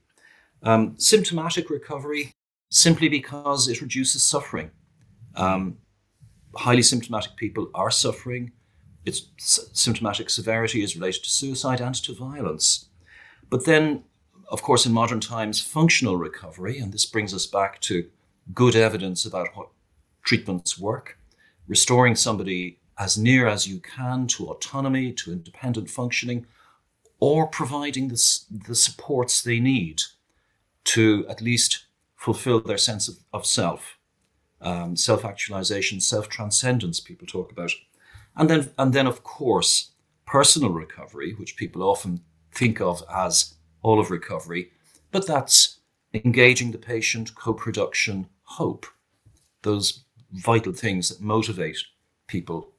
Um, 0.62 0.95
symptomatic 0.99 1.71
recovery, 1.71 2.33
simply 2.71 3.09
because 3.09 3.69
it 3.69 3.81
reduces 3.81 4.23
suffering. 4.23 4.71
Um, 5.35 5.78
highly 6.54 6.83
symptomatic 6.83 7.37
people 7.37 7.69
are 7.75 7.90
suffering. 7.90 8.52
Its 9.04 9.28
symptomatic 9.38 10.31
severity 10.31 10.83
is 10.83 10.97
related 10.97 11.25
to 11.25 11.31
suicide 11.31 11.81
and 11.81 11.95
to 11.97 12.14
violence. 12.14 12.88
But 13.50 13.64
then, 13.64 14.04
of 14.49 14.62
course, 14.62 14.87
in 14.87 14.92
modern 14.92 15.21
times, 15.21 15.61
functional 15.61 16.16
recovery, 16.16 16.78
and 16.78 16.92
this 16.92 17.07
brings 17.07 17.35
us 17.35 17.47
back 17.47 17.81
to 17.83 18.09
good 18.54 18.76
evidence 18.76 19.25
about 19.25 19.49
what 19.54 19.69
treatments 20.25 20.78
work, 20.78 21.19
restoring 21.66 22.14
somebody 22.14 22.78
as 22.99 23.19
near 23.19 23.49
as 23.49 23.66
you 23.66 23.81
can 23.81 24.26
to 24.28 24.47
autonomy, 24.47 25.12
to 25.12 25.33
independent 25.33 25.90
functioning, 25.90 26.47
or 27.19 27.47
providing 27.47 28.09
the, 28.09 28.40
the 28.69 28.75
supports 28.75 29.42
they 29.42 29.59
need 29.59 30.02
to 30.85 31.27
at 31.29 31.41
least 31.41 31.87
fulfill 32.17 32.61
their 32.61 32.79
sense 32.79 33.09
of, 33.09 33.17
of 33.33 33.47
self, 33.47 33.99
um, 34.61 34.97
self 34.97 35.25
actualization, 35.25 36.01
self 36.01 36.29
transcendence, 36.29 37.01
people 37.01 37.27
talk 37.27 37.51
about. 37.51 37.73
And 38.37 38.49
then, 38.49 38.71
and 38.79 38.93
then, 38.93 39.07
of 39.07 39.23
course, 39.23 39.93
personal 40.27 40.71
recovery, 40.71 41.35
which 41.35 41.57
people 41.57 41.83
often 41.83 42.21
think 42.53 42.81
of 42.81 43.03
as 43.12 43.55
all 43.83 44.01
of 44.01 44.11
recovery, 44.11 44.71
but 45.11 45.27
that's 45.27 45.81
engaging 46.15 46.71
the 46.71 46.79
patient, 46.79 47.35
co 47.35 47.53
production, 47.53 48.29
hope, 48.45 48.87
those 49.62 50.05
vital 50.33 50.73
things 50.73 51.09
that 51.09 51.21
motivate 51.21 51.79
people 52.27 52.73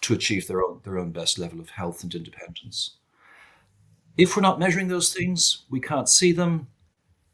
to 0.00 0.14
achieve 0.14 0.46
their 0.46 0.62
own, 0.62 0.80
their 0.84 0.98
own 0.98 1.10
best 1.10 1.38
level 1.38 1.60
of 1.60 1.70
health 1.70 2.02
and 2.02 2.14
independence. 2.14 2.96
If 4.16 4.36
we're 4.36 4.42
not 4.42 4.58
measuring 4.58 4.88
those 4.88 5.12
things, 5.12 5.64
we 5.70 5.80
can't 5.80 6.08
see 6.08 6.32
them, 6.32 6.68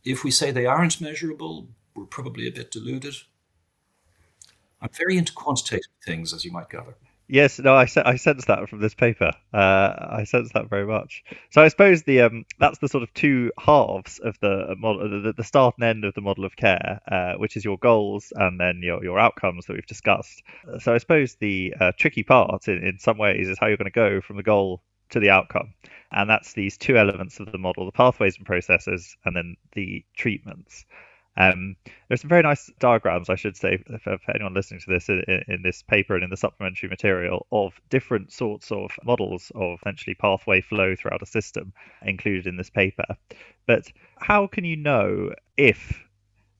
if 0.04 0.25
we 0.25 0.30
say 0.30 0.50
they 0.50 0.66
aren't 0.66 1.00
measurable, 1.00 1.69
we're 1.95 2.04
probably 2.04 2.49
a 2.49 2.52
bit 2.52 2.71
deluded. 2.71 3.14
I'm 4.80 4.90
very 4.97 5.19
into 5.19 5.33
quantitative 5.33 5.92
things, 6.04 6.33
as 6.33 6.45
you 6.45 6.52
might 6.52 6.71
gather. 6.71 6.97
Yes, 7.33 7.61
no, 7.61 7.76
I, 7.76 7.87
I 8.04 8.16
sense 8.16 8.47
that 8.47 8.69
from 8.69 8.80
this 8.80 8.95
paper. 8.95 9.30
Uh, 9.54 9.95
I 10.11 10.25
sense 10.25 10.50
that 10.54 10.69
very 10.69 10.85
much. 10.85 11.23
So 11.50 11.62
I 11.62 11.69
suppose 11.69 12.02
the 12.02 12.23
um, 12.23 12.45
that's 12.59 12.78
the 12.78 12.88
sort 12.88 13.04
of 13.04 13.14
two 13.14 13.52
halves 13.57 14.19
of 14.19 14.37
the 14.40 14.75
model, 14.76 15.23
the, 15.23 15.33
the 15.33 15.45
start 15.45 15.76
and 15.78 15.85
end 15.85 16.04
of 16.04 16.14
the 16.14 16.23
model 16.23 16.45
of 16.45 16.57
care, 16.57 17.00
uh, 17.07 17.35
which 17.35 17.57
is 17.57 17.64
your 17.64 17.78
goals 17.78 18.33
and 18.35 18.59
then 18.59 18.80
your, 18.83 19.04
your 19.04 19.21
outcomes 19.21 19.66
that 19.66 19.75
we've 19.75 19.87
discussed. 19.87 20.42
So 20.80 20.92
I 20.92 20.99
suppose 20.99 21.37
the 21.37 21.73
uh, 21.78 21.92
tricky 21.97 22.25
part, 22.25 22.66
in, 22.66 22.83
in 22.83 22.99
some 22.99 23.16
ways, 23.16 23.49
is 23.49 23.59
how 23.61 23.69
you're 23.69 23.76
going 23.76 23.85
to 23.85 23.92
go 23.92 24.21
from 24.21 24.37
the 24.37 24.42
goal 24.42 24.83
to 25.11 25.21
the 25.21 25.31
outcome. 25.31 25.75
And 26.12 26.29
that's 26.29 26.55
these 26.55 26.76
two 26.76 26.97
elements 26.97 27.38
of 27.38 27.52
the 27.52 27.59
model 27.59 27.87
the 27.87 27.93
pathways 27.93 28.37
and 28.37 28.47
processes, 28.47 29.17
and 29.25 29.37
then 29.37 29.57
the 29.73 30.05
treatments. 30.17 30.85
Um, 31.37 31.76
there's 32.09 32.21
some 32.21 32.29
very 32.29 32.43
nice 32.43 32.71
diagrams, 32.81 33.31
I 33.31 33.37
should 33.37 33.57
say, 33.57 33.79
for, 34.02 34.19
for 34.19 34.31
anyone 34.35 34.52
listening 34.52 34.81
to 34.81 34.90
this 34.90 35.09
in, 35.09 35.23
in, 35.49 35.62
this 35.62 35.83
paper 35.83 36.14
and 36.14 36.25
in 36.25 36.31
the 36.31 36.37
supplementary 36.37 36.88
material 36.88 37.47
of 37.52 37.81
different 37.88 38.33
sorts 38.33 38.73
of 38.73 38.90
models 39.05 39.52
of 39.55 39.79
essentially 39.81 40.14
pathway 40.14 40.61
flow 40.61 40.97
throughout 40.97 41.23
a 41.23 41.26
system 41.26 41.73
included 42.02 42.47
in 42.47 42.57
this 42.57 42.69
paper. 42.69 43.05
But 43.67 43.93
how 44.19 44.49
can 44.49 44.64
you 44.64 44.76
know 44.76 45.33
if 45.57 46.05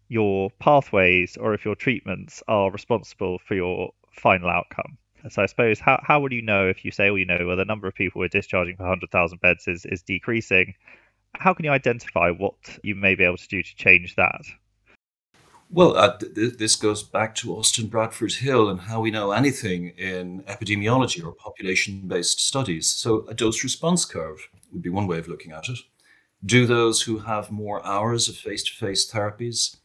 your 0.09 0.51
pathways 0.61 1.37
or 1.37 1.53
if 1.53 1.65
your 1.65 1.75
treatments 1.75 2.43
are 2.47 2.71
responsible 2.71 3.39
for 3.39 3.55
your 3.55 3.91
final 4.13 4.49
outcome? 4.49 4.97
So 5.29 5.43
I 5.43 5.47
suppose 5.47 5.79
how 5.79 6.01
how 6.03 6.21
would 6.21 6.33
you 6.33 6.43
know 6.43 6.69
if 6.69 6.85
you 6.85 6.91
say, 6.91 7.11
well, 7.11 7.19
you 7.19 7.27
know, 7.27 7.39
well, 7.47 7.57
the 7.57 7.65
number 7.65 7.87
of 7.87 7.95
people 7.95 8.21
we're 8.21 8.29
discharging 8.29 8.77
per 8.77 8.87
hundred 8.87 9.11
thousand 9.11 9.41
beds 9.41 9.69
is 9.69 9.85
is 9.87 10.03
decreasing? 10.03 10.75
How 11.35 11.55
can 11.55 11.65
you 11.65 11.71
identify 11.71 12.31
what 12.31 12.55
you 12.83 12.95
may 12.95 13.15
be 13.15 13.25
able 13.25 13.37
to 13.37 13.49
do 13.49 13.63
to 13.63 13.77
change 13.77 14.17
that? 14.17 14.43
Well, 15.73 15.97
uh, 15.97 16.19
th- 16.19 16.59
this 16.59 16.75
goes 16.75 17.05
back 17.05 17.37
to 17.37 17.55
Austin 17.55 17.87
Bradford 17.87 18.33
Hill 18.33 18.69
and 18.69 18.81
how 18.81 19.01
we 19.01 19.13
know 19.13 19.31
anything 19.31 19.91
in 19.91 20.43
epidemiology 20.49 21.25
or 21.25 21.33
population 21.33 22.09
based 22.09 22.45
studies. 22.45 22.89
So, 22.89 23.25
a 23.29 23.35
dose 23.35 23.63
response 23.63 24.05
curve 24.05 24.49
would 24.73 24.83
be 24.83 24.91
one 24.91 25.07
way 25.07 25.19
of 25.19 25.29
looking 25.29 25.53
at 25.53 25.69
it. 25.69 25.79
Do 26.45 26.67
those 26.67 27.03
who 27.03 27.21
have 27.21 27.53
more 27.53 27.87
hours 27.87 28.29
of 28.29 28.37
face 28.37 28.65
to 28.65 28.73
face 28.73 29.09
therapies 29.09 29.77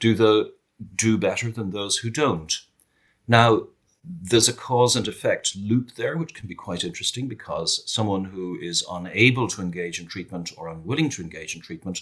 do 0.00 0.14
the 0.14 0.52
do 0.96 1.16
better 1.18 1.50
than 1.50 1.70
those 1.70 1.98
who 1.98 2.10
don't? 2.10 2.52
Now, 3.28 3.68
there's 4.02 4.48
a 4.48 4.52
cause 4.54 4.96
and 4.96 5.06
effect 5.06 5.54
loop 5.56 5.94
there, 5.94 6.16
which 6.16 6.34
can 6.34 6.48
be 6.48 6.54
quite 6.54 6.84
interesting 6.84 7.28
because 7.28 7.82
someone 7.90 8.24
who 8.24 8.58
is 8.58 8.84
unable 8.90 9.46
to 9.48 9.60
engage 9.60 10.00
in 10.00 10.06
treatment 10.06 10.52
or 10.56 10.68
unwilling 10.68 11.10
to 11.10 11.22
engage 11.22 11.54
in 11.54 11.60
treatment 11.60 12.00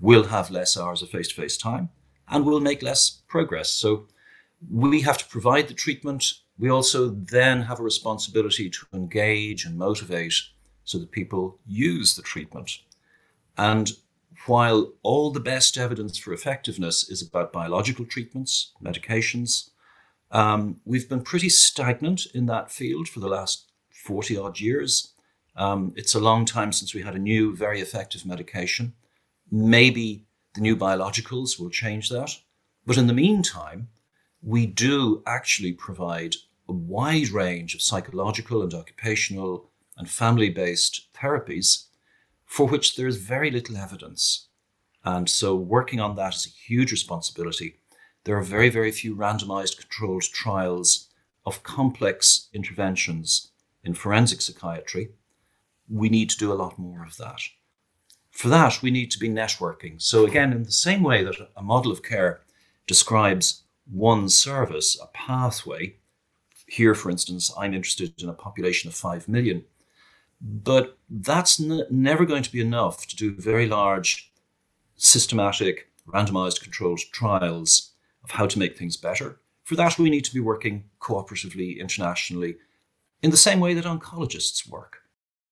will 0.00 0.24
have 0.24 0.50
less 0.50 0.76
hours 0.76 1.02
of 1.02 1.10
face 1.10 1.28
to 1.28 1.34
face 1.34 1.56
time 1.56 1.90
and 2.28 2.44
will 2.44 2.60
make 2.60 2.82
less 2.82 3.22
progress. 3.28 3.70
So 3.70 4.06
we 4.70 5.02
have 5.02 5.18
to 5.18 5.26
provide 5.26 5.68
the 5.68 5.74
treatment. 5.74 6.24
We 6.58 6.68
also 6.68 7.08
then 7.08 7.62
have 7.62 7.80
a 7.80 7.84
responsibility 7.84 8.68
to 8.70 8.86
engage 8.92 9.64
and 9.64 9.78
motivate 9.78 10.34
so 10.84 10.98
that 10.98 11.12
people 11.12 11.58
use 11.66 12.16
the 12.16 12.22
treatment. 12.22 12.78
And 13.56 13.92
while 14.46 14.92
all 15.02 15.30
the 15.30 15.40
best 15.40 15.76
evidence 15.76 16.16
for 16.18 16.32
effectiveness 16.32 17.08
is 17.08 17.22
about 17.22 17.52
biological 17.52 18.04
treatments, 18.04 18.72
medications, 18.82 19.70
um, 20.30 20.80
we've 20.84 21.08
been 21.08 21.22
pretty 21.22 21.48
stagnant 21.48 22.26
in 22.34 22.46
that 22.46 22.70
field 22.70 23.08
for 23.08 23.20
the 23.20 23.28
last 23.28 23.70
40 23.90 24.36
odd 24.36 24.60
years. 24.60 25.12
Um, 25.56 25.92
it's 25.96 26.14
a 26.14 26.20
long 26.20 26.44
time 26.44 26.72
since 26.72 26.94
we 26.94 27.02
had 27.02 27.14
a 27.14 27.18
new, 27.18 27.54
very 27.54 27.80
effective 27.80 28.24
medication. 28.24 28.94
Maybe 29.50 30.26
the 30.54 30.60
new 30.60 30.76
biologicals 30.76 31.58
will 31.58 31.70
change 31.70 32.08
that. 32.10 32.36
But 32.86 32.96
in 32.96 33.08
the 33.08 33.12
meantime, 33.12 33.88
we 34.42 34.66
do 34.66 35.22
actually 35.26 35.72
provide 35.72 36.36
a 36.68 36.72
wide 36.72 37.30
range 37.30 37.74
of 37.74 37.82
psychological 37.82 38.62
and 38.62 38.72
occupational 38.72 39.70
and 39.96 40.08
family 40.08 40.50
based 40.50 41.12
therapies 41.12 41.86
for 42.46 42.66
which 42.66 42.96
there 42.96 43.06
is 43.06 43.16
very 43.16 43.50
little 43.50 43.76
evidence. 43.76 44.48
And 45.04 45.28
so 45.28 45.54
working 45.56 46.00
on 46.00 46.16
that 46.16 46.34
is 46.34 46.46
a 46.46 46.50
huge 46.50 46.90
responsibility 46.90 47.79
there 48.24 48.36
are 48.36 48.42
very, 48.42 48.68
very 48.68 48.92
few 48.92 49.16
randomized 49.16 49.78
controlled 49.78 50.22
trials 50.22 51.08
of 51.46 51.62
complex 51.62 52.48
interventions 52.52 53.50
in 53.82 53.94
forensic 53.94 54.40
psychiatry. 54.40 55.10
We 55.88 56.08
need 56.08 56.30
to 56.30 56.38
do 56.38 56.52
a 56.52 56.54
lot 56.54 56.78
more 56.78 57.04
of 57.04 57.16
that. 57.16 57.40
For 58.30 58.48
that, 58.48 58.82
we 58.82 58.90
need 58.90 59.10
to 59.12 59.18
be 59.18 59.28
networking. 59.28 60.00
So, 60.00 60.24
again, 60.26 60.52
in 60.52 60.62
the 60.62 60.72
same 60.72 61.02
way 61.02 61.24
that 61.24 61.50
a 61.56 61.62
model 61.62 61.90
of 61.90 62.02
care 62.02 62.42
describes 62.86 63.62
one 63.90 64.28
service, 64.28 64.98
a 65.02 65.06
pathway, 65.08 65.96
here, 66.66 66.94
for 66.94 67.10
instance, 67.10 67.52
I'm 67.58 67.74
interested 67.74 68.22
in 68.22 68.28
a 68.28 68.32
population 68.32 68.88
of 68.88 68.94
5 68.94 69.28
million. 69.28 69.64
But 70.40 70.96
that's 71.08 71.60
n- 71.60 71.82
never 71.90 72.24
going 72.24 72.44
to 72.44 72.52
be 72.52 72.60
enough 72.60 73.06
to 73.08 73.16
do 73.16 73.34
very 73.34 73.66
large, 73.66 74.32
systematic, 74.96 75.90
randomized 76.06 76.62
controlled 76.62 77.00
trials 77.12 77.89
of 78.24 78.32
how 78.32 78.46
to 78.46 78.58
make 78.58 78.76
things 78.76 78.96
better. 78.96 79.40
For 79.64 79.76
that, 79.76 79.98
we 79.98 80.10
need 80.10 80.24
to 80.24 80.34
be 80.34 80.40
working 80.40 80.84
cooperatively, 81.00 81.78
internationally, 81.78 82.56
in 83.22 83.30
the 83.30 83.36
same 83.36 83.60
way 83.60 83.74
that 83.74 83.84
oncologists 83.84 84.68
work. 84.68 84.98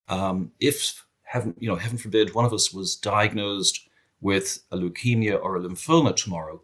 Um, 0.08 0.52
if 0.58 1.04
heaven, 1.22 1.54
you 1.58 1.68
know, 1.68 1.76
heaven 1.76 1.98
forbid, 1.98 2.34
one 2.34 2.44
of 2.44 2.52
us 2.52 2.72
was 2.72 2.96
diagnosed 2.96 3.88
with 4.20 4.64
a 4.72 4.76
leukemia 4.76 5.38
or 5.40 5.56
a 5.56 5.60
lymphoma 5.60 6.16
tomorrow, 6.16 6.62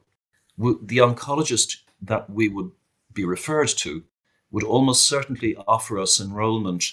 the 0.58 0.98
oncologist 0.98 1.78
that 2.00 2.28
we 2.30 2.48
would 2.48 2.70
be 3.12 3.24
referred 3.24 3.68
to 3.68 4.02
would 4.50 4.64
almost 4.64 5.04
certainly 5.04 5.56
offer 5.68 5.98
us 5.98 6.20
enrollment 6.20 6.84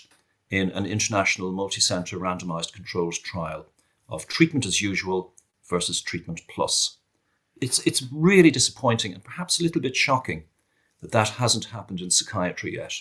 in 0.50 0.70
an 0.72 0.86
international 0.86 1.52
multi-center 1.52 2.18
randomized 2.18 2.74
controlled 2.74 3.14
trial 3.14 3.66
of 4.10 4.28
treatment 4.28 4.66
as 4.66 4.82
usual 4.82 5.34
versus 5.70 6.02
treatment 6.02 6.42
plus. 6.50 6.98
It's, 7.62 7.80
it's 7.86 8.04
really 8.12 8.52
disappointing 8.52 9.14
and 9.14 9.24
perhaps 9.24 9.60
a 9.60 9.64
little 9.64 9.82
bit 9.82 9.96
shocking 9.96 10.46
that 11.02 11.12
that 11.12 11.30
hasn't 11.30 11.66
happened 11.66 12.02
in 12.02 12.12
psychiatry 12.12 12.76
yet. 12.76 12.94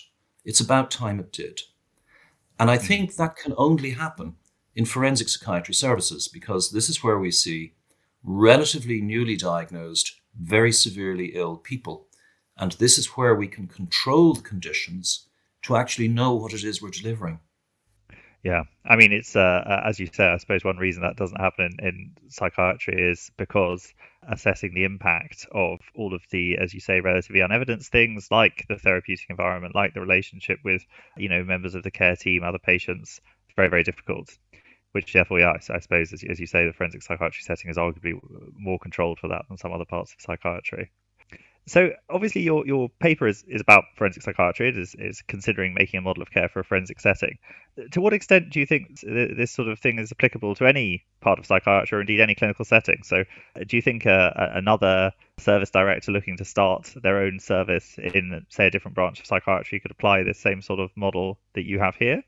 It's 0.45 0.61
about 0.61 0.91
time 0.91 1.19
it 1.19 1.31
did. 1.31 1.61
And 2.59 2.69
I 2.69 2.77
hmm. 2.77 2.85
think 2.85 3.15
that 3.15 3.35
can 3.35 3.53
only 3.57 3.91
happen 3.91 4.35
in 4.75 4.85
forensic 4.85 5.29
psychiatry 5.29 5.73
services 5.73 6.27
because 6.27 6.71
this 6.71 6.89
is 6.89 7.03
where 7.03 7.19
we 7.19 7.31
see 7.31 7.73
relatively 8.23 9.01
newly 9.01 9.35
diagnosed, 9.35 10.21
very 10.39 10.71
severely 10.71 11.31
ill 11.33 11.57
people. 11.57 12.07
And 12.57 12.73
this 12.73 12.97
is 12.97 13.17
where 13.17 13.35
we 13.35 13.47
can 13.47 13.67
control 13.67 14.33
the 14.33 14.41
conditions 14.41 15.27
to 15.63 15.75
actually 15.75 16.07
know 16.07 16.33
what 16.33 16.53
it 16.53 16.63
is 16.63 16.81
we're 16.81 16.89
delivering. 16.89 17.39
Yeah, 18.43 18.63
I 18.83 18.95
mean, 18.95 19.11
it's 19.11 19.35
uh, 19.35 19.39
uh, 19.39 19.81
as 19.85 19.99
you 19.99 20.07
say. 20.07 20.25
I 20.25 20.37
suppose 20.37 20.63
one 20.63 20.77
reason 20.77 21.03
that 21.03 21.15
doesn't 21.15 21.39
happen 21.39 21.75
in, 21.79 21.87
in 21.87 22.11
psychiatry 22.27 23.11
is 23.11 23.29
because 23.37 23.93
assessing 24.27 24.73
the 24.73 24.83
impact 24.83 25.45
of 25.51 25.79
all 25.95 26.15
of 26.15 26.23
the, 26.31 26.57
as 26.57 26.73
you 26.73 26.79
say, 26.79 27.01
relatively 27.01 27.41
unevidenced 27.43 27.91
things 27.91 28.29
like 28.31 28.65
the 28.67 28.77
therapeutic 28.77 29.27
environment, 29.29 29.75
like 29.75 29.93
the 29.93 30.01
relationship 30.01 30.59
with, 30.63 30.83
you 31.17 31.29
know, 31.29 31.43
members 31.43 31.75
of 31.75 31.83
the 31.83 31.91
care 31.91 32.15
team, 32.15 32.43
other 32.43 32.57
patients, 32.57 33.21
it's 33.45 33.55
very, 33.55 33.69
very 33.69 33.83
difficult. 33.83 34.35
Which 34.93 35.13
therefore, 35.13 35.39
yeah, 35.39 35.53
I 35.69 35.79
suppose, 35.79 36.11
as, 36.11 36.23
as 36.23 36.39
you 36.39 36.47
say, 36.47 36.65
the 36.65 36.73
forensic 36.73 37.03
psychiatry 37.03 37.43
setting 37.43 37.69
is 37.69 37.77
arguably 37.77 38.19
more 38.57 38.79
controlled 38.79 39.19
for 39.19 39.27
that 39.29 39.45
than 39.47 39.57
some 39.57 39.71
other 39.71 39.85
parts 39.85 40.13
of 40.13 40.21
psychiatry. 40.21 40.91
So 41.71 41.91
obviously 42.09 42.41
your 42.41 42.67
your 42.67 42.89
paper 42.99 43.27
is, 43.27 43.45
is 43.47 43.61
about 43.61 43.85
forensic 43.95 44.23
psychiatry. 44.23 44.67
It 44.67 44.77
is, 44.77 44.93
is 44.99 45.21
considering 45.29 45.73
making 45.73 45.99
a 45.99 46.01
model 46.01 46.21
of 46.21 46.29
care 46.29 46.49
for 46.49 46.59
a 46.59 46.65
forensic 46.65 46.99
setting. 46.99 47.37
To 47.91 48.01
what 48.01 48.11
extent 48.11 48.49
do 48.49 48.59
you 48.59 48.65
think 48.65 48.99
this 48.99 49.51
sort 49.51 49.69
of 49.69 49.79
thing 49.79 49.97
is 49.97 50.11
applicable 50.11 50.53
to 50.55 50.65
any 50.65 51.05
part 51.21 51.39
of 51.39 51.45
psychiatry 51.45 51.97
or 51.97 52.01
indeed 52.01 52.19
any 52.19 52.35
clinical 52.35 52.65
setting? 52.65 53.03
So 53.03 53.23
do 53.65 53.77
you 53.77 53.81
think 53.81 54.05
uh, 54.05 54.31
another 54.35 55.13
service 55.37 55.69
director 55.69 56.11
looking 56.11 56.35
to 56.35 56.43
start 56.43 56.93
their 57.01 57.19
own 57.19 57.39
service 57.39 57.97
in 57.97 58.45
say 58.49 58.67
a 58.67 58.69
different 58.69 58.95
branch 58.95 59.21
of 59.21 59.25
psychiatry 59.25 59.79
could 59.79 59.91
apply 59.91 60.23
this 60.23 60.39
same 60.39 60.61
sort 60.61 60.81
of 60.81 60.91
model 60.97 61.39
that 61.53 61.63
you 61.63 61.79
have 61.79 61.95
here? 61.95 62.21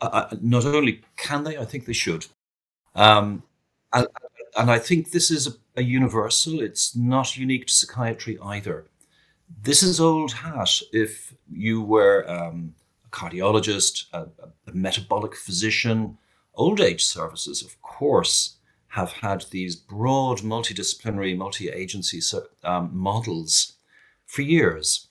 Uh, 0.00 0.28
not 0.40 0.64
only 0.64 1.02
can 1.16 1.42
they, 1.42 1.58
I 1.58 1.64
think 1.64 1.86
they 1.86 1.92
should. 1.92 2.26
Um, 2.94 3.42
and, 3.92 4.06
and 4.56 4.70
I 4.70 4.78
think 4.78 5.10
this 5.10 5.32
is 5.32 5.48
a 5.48 5.50
a 5.80 5.82
universal. 5.82 6.60
It's 6.60 6.94
not 6.94 7.36
unique 7.36 7.66
to 7.66 7.74
psychiatry 7.74 8.38
either. 8.54 8.86
This 9.62 9.82
is 9.82 9.98
old 9.98 10.32
hat. 10.32 10.72
If 10.92 11.34
you 11.50 11.82
were 11.82 12.18
um, 12.30 12.74
a 13.06 13.08
cardiologist, 13.08 14.04
a, 14.12 14.20
a 14.66 14.72
metabolic 14.72 15.34
physician, 15.34 16.18
old 16.54 16.80
age 16.80 17.04
services, 17.04 17.62
of 17.62 17.80
course, 17.82 18.56
have 18.88 19.12
had 19.12 19.46
these 19.50 19.74
broad 19.74 20.38
multidisciplinary, 20.40 21.36
multi 21.36 21.68
agency 21.68 22.20
um, 22.62 22.90
models 22.92 23.74
for 24.26 24.42
years. 24.42 25.08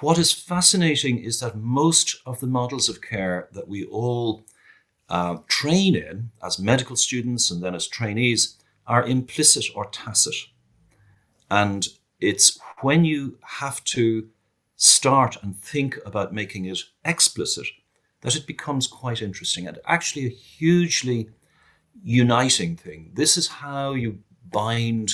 What 0.00 0.18
is 0.18 0.32
fascinating 0.32 1.18
is 1.18 1.40
that 1.40 1.56
most 1.56 2.16
of 2.24 2.40
the 2.40 2.46
models 2.46 2.88
of 2.88 3.02
care 3.02 3.48
that 3.52 3.68
we 3.68 3.84
all 3.84 4.44
uh, 5.08 5.36
train 5.48 5.94
in 5.94 6.30
as 6.42 6.58
medical 6.58 6.96
students 6.96 7.50
and 7.50 7.62
then 7.62 7.74
as 7.74 7.86
trainees 7.86 8.56
are 8.86 9.06
implicit 9.06 9.66
or 9.74 9.86
tacit. 9.86 10.34
And 11.50 11.86
it's 12.20 12.58
when 12.80 13.04
you 13.04 13.38
have 13.42 13.82
to 13.84 14.28
start 14.76 15.36
and 15.42 15.56
think 15.56 15.98
about 16.04 16.34
making 16.34 16.64
it 16.66 16.80
explicit 17.04 17.66
that 18.22 18.36
it 18.36 18.46
becomes 18.46 18.86
quite 18.86 19.22
interesting 19.22 19.66
and 19.66 19.78
actually 19.86 20.26
a 20.26 20.30
hugely 20.30 21.28
uniting 22.02 22.76
thing. 22.76 23.10
This 23.14 23.36
is 23.36 23.48
how 23.48 23.92
you 23.92 24.18
bind 24.50 25.12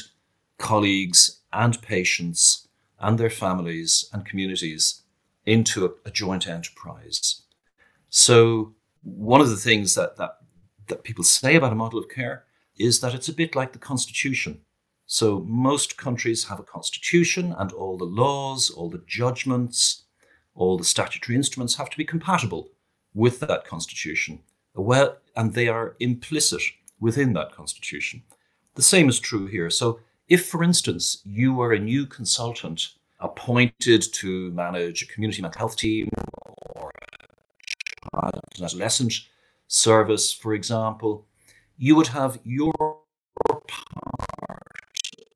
colleagues 0.58 1.40
and 1.52 1.80
patients 1.82 2.68
and 2.98 3.18
their 3.18 3.30
families 3.30 4.08
and 4.12 4.24
communities 4.24 5.02
into 5.46 5.86
a, 5.86 5.90
a 6.04 6.10
joint 6.10 6.46
enterprise. 6.46 7.42
So 8.08 8.74
one 9.02 9.40
of 9.40 9.50
the 9.50 9.56
things 9.56 9.94
that, 9.94 10.16
that 10.16 10.40
that 10.90 11.04
people 11.04 11.24
say 11.24 11.56
about 11.56 11.72
a 11.72 11.76
model 11.76 11.98
of 11.98 12.08
care 12.08 12.44
is 12.80 13.00
that 13.00 13.14
it's 13.14 13.28
a 13.28 13.34
bit 13.34 13.54
like 13.54 13.72
the 13.72 13.78
Constitution. 13.78 14.60
So 15.06 15.44
most 15.46 15.96
countries 15.96 16.44
have 16.44 16.60
a 16.60 16.64
constitution, 16.64 17.54
and 17.58 17.72
all 17.72 17.98
the 17.98 18.04
laws, 18.04 18.70
all 18.70 18.88
the 18.88 19.02
judgments, 19.06 20.04
all 20.54 20.78
the 20.78 20.84
statutory 20.84 21.36
instruments 21.36 21.74
have 21.76 21.90
to 21.90 21.96
be 21.96 22.04
compatible 22.04 22.70
with 23.12 23.40
that 23.40 23.66
constitution. 23.66 24.40
Well, 24.74 25.16
and 25.34 25.52
they 25.52 25.66
are 25.66 25.96
implicit 25.98 26.62
within 27.00 27.32
that 27.32 27.52
constitution. 27.52 28.22
The 28.76 28.82
same 28.82 29.08
is 29.08 29.18
true 29.18 29.46
here. 29.46 29.68
So 29.68 29.98
if, 30.28 30.46
for 30.46 30.62
instance, 30.62 31.22
you 31.24 31.54
were 31.54 31.72
a 31.72 31.78
new 31.78 32.06
consultant 32.06 32.90
appointed 33.18 34.04
to 34.12 34.50
manage 34.52 35.02
a 35.02 35.06
community 35.06 35.42
mental 35.42 35.58
health 35.58 35.76
team 35.76 36.08
or 36.76 36.90
an 38.12 38.40
adolescent 38.64 39.12
service, 39.66 40.32
for 40.32 40.54
example, 40.54 41.26
you 41.82 41.96
would 41.96 42.08
have 42.08 42.38
your 42.44 42.74
part 43.66 44.62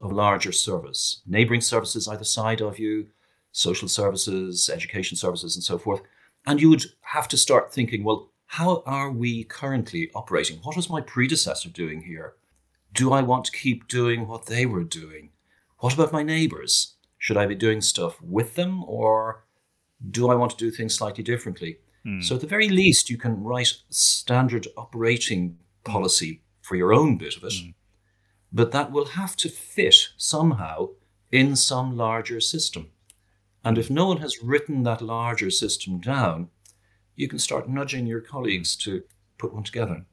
of 0.02 0.12
larger 0.12 0.52
service, 0.52 1.22
neighboring 1.26 1.62
services 1.62 2.06
either 2.06 2.22
side 2.22 2.60
of 2.60 2.78
you, 2.78 3.06
social 3.52 3.88
services, 3.88 4.68
education 4.68 5.16
services, 5.16 5.56
and 5.56 5.64
so 5.64 5.78
forth. 5.78 6.02
And 6.46 6.60
you 6.60 6.68
would 6.68 6.84
have 7.00 7.28
to 7.28 7.38
start 7.38 7.72
thinking, 7.72 8.04
well, 8.04 8.30
how 8.44 8.82
are 8.84 9.10
we 9.10 9.44
currently 9.44 10.10
operating? 10.14 10.58
What 10.58 10.76
was 10.76 10.90
my 10.90 11.00
predecessor 11.00 11.70
doing 11.70 12.02
here? 12.02 12.34
Do 12.92 13.14
I 13.14 13.22
want 13.22 13.46
to 13.46 13.58
keep 13.58 13.88
doing 13.88 14.28
what 14.28 14.44
they 14.44 14.66
were 14.66 14.84
doing? 14.84 15.30
What 15.78 15.94
about 15.94 16.12
my 16.12 16.22
neighbors? 16.22 16.96
Should 17.16 17.38
I 17.38 17.46
be 17.46 17.54
doing 17.54 17.80
stuff 17.80 18.20
with 18.20 18.54
them 18.54 18.84
or 18.84 19.46
do 20.10 20.28
I 20.28 20.34
want 20.34 20.50
to 20.50 20.58
do 20.58 20.70
things 20.70 20.94
slightly 20.94 21.24
differently? 21.24 21.78
Mm. 22.06 22.22
So, 22.22 22.34
at 22.34 22.42
the 22.42 22.46
very 22.46 22.68
least, 22.68 23.08
you 23.08 23.16
can 23.16 23.42
write 23.42 23.72
standard 23.88 24.68
operating 24.76 25.56
policy 25.84 26.42
for 26.60 26.76
your 26.76 26.92
own 26.92 27.16
bit 27.16 27.36
of 27.36 27.44
it, 27.44 27.52
mm. 27.52 27.74
but 28.52 28.72
that 28.72 28.90
will 28.90 29.06
have 29.06 29.36
to 29.36 29.48
fit 29.48 29.96
somehow 30.16 30.88
in 31.30 31.56
some 31.56 31.96
larger 31.96 32.40
system. 32.40 32.90
And 33.64 33.78
if 33.78 33.90
no 33.90 34.08
one 34.08 34.18
has 34.18 34.42
written 34.42 34.82
that 34.82 35.00
larger 35.00 35.50
system 35.50 36.00
down, 36.00 36.48
you 37.16 37.28
can 37.28 37.38
start 37.38 37.68
nudging 37.68 38.06
your 38.06 38.20
colleagues 38.20 38.76
to 38.76 39.02
put 39.38 39.54
one 39.54 39.64
together. 39.64 40.04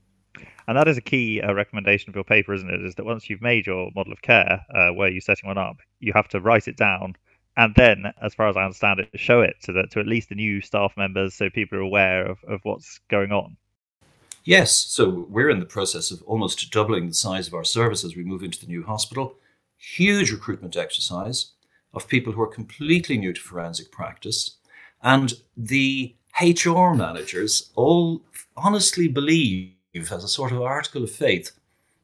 And 0.68 0.78
that 0.78 0.88
is 0.88 0.98
a 0.98 1.02
key 1.02 1.42
uh, 1.42 1.54
recommendation 1.54 2.10
of 2.10 2.16
your 2.16 2.24
paper, 2.24 2.54
isn't 2.54 2.70
it? 2.70 2.86
Is 2.86 2.96
that 2.96 3.06
once 3.06 3.30
you've 3.30 3.42
made 3.42 3.68
your 3.68 3.90
model 3.94 4.14
of 4.14 4.22
care, 4.22 4.62
uh, 4.74 4.90
where 4.90 5.10
you're 5.10 5.22
setting 5.22 5.48
one 5.48 5.58
up, 5.58 5.78
you 6.00 6.14
have 6.14 6.30
to 6.30 6.40
write 6.40 6.68
it 6.68 6.78
down 6.78 7.16
and 7.58 7.76
then, 7.76 8.14
as 8.22 8.34
far 8.34 8.48
as 8.48 8.56
I 8.56 8.64
understand 8.64 9.02
it, 9.02 9.20
show 9.20 9.42
it 9.42 9.56
to 9.64 9.74
the, 9.74 9.84
to 9.92 10.00
at 10.00 10.08
least 10.08 10.30
the 10.30 10.36
new 10.36 10.62
staff 10.62 10.94
members 10.96 11.36
so 11.36 11.50
people 11.50 11.78
are 11.78 11.82
aware 11.82 12.26
of, 12.26 12.38
of 12.48 12.62
what's 12.64 13.00
going 13.10 13.32
on. 13.32 13.58
Yes, 14.43 14.75
so 14.75 15.27
we're 15.30 15.49
in 15.51 15.60
the 15.60 15.65
process 15.65 16.10
of 16.10 16.21
almost 16.23 16.71
doubling 16.71 17.08
the 17.08 17.13
size 17.13 17.47
of 17.47 17.54
our 17.54 17.63
service 17.63 18.04
as 18.04 18.15
we 18.15 18.23
move 18.23 18.43
into 18.43 18.60
the 18.60 18.65
new 18.65 18.84
hospital. 18.84 19.36
Huge 19.77 20.32
recruitment 20.32 20.75
exercise 20.75 21.51
of 21.93 22.08
people 22.08 22.34
who 22.34 22.41
are 22.41 22.47
completely 22.47 23.17
new 23.17 23.34
to 23.34 23.41
forensic 23.41 23.91
practice. 23.91 24.58
And 25.04 25.34
the 25.56 26.15
HR 26.41 26.93
managers 26.93 27.71
all 27.75 28.23
honestly 28.58 29.08
believe, 29.08 29.73
as 29.95 30.23
a 30.23 30.27
sort 30.27 30.51
of 30.51 30.62
article 30.62 31.04
of 31.04 31.12
faith, 31.12 31.51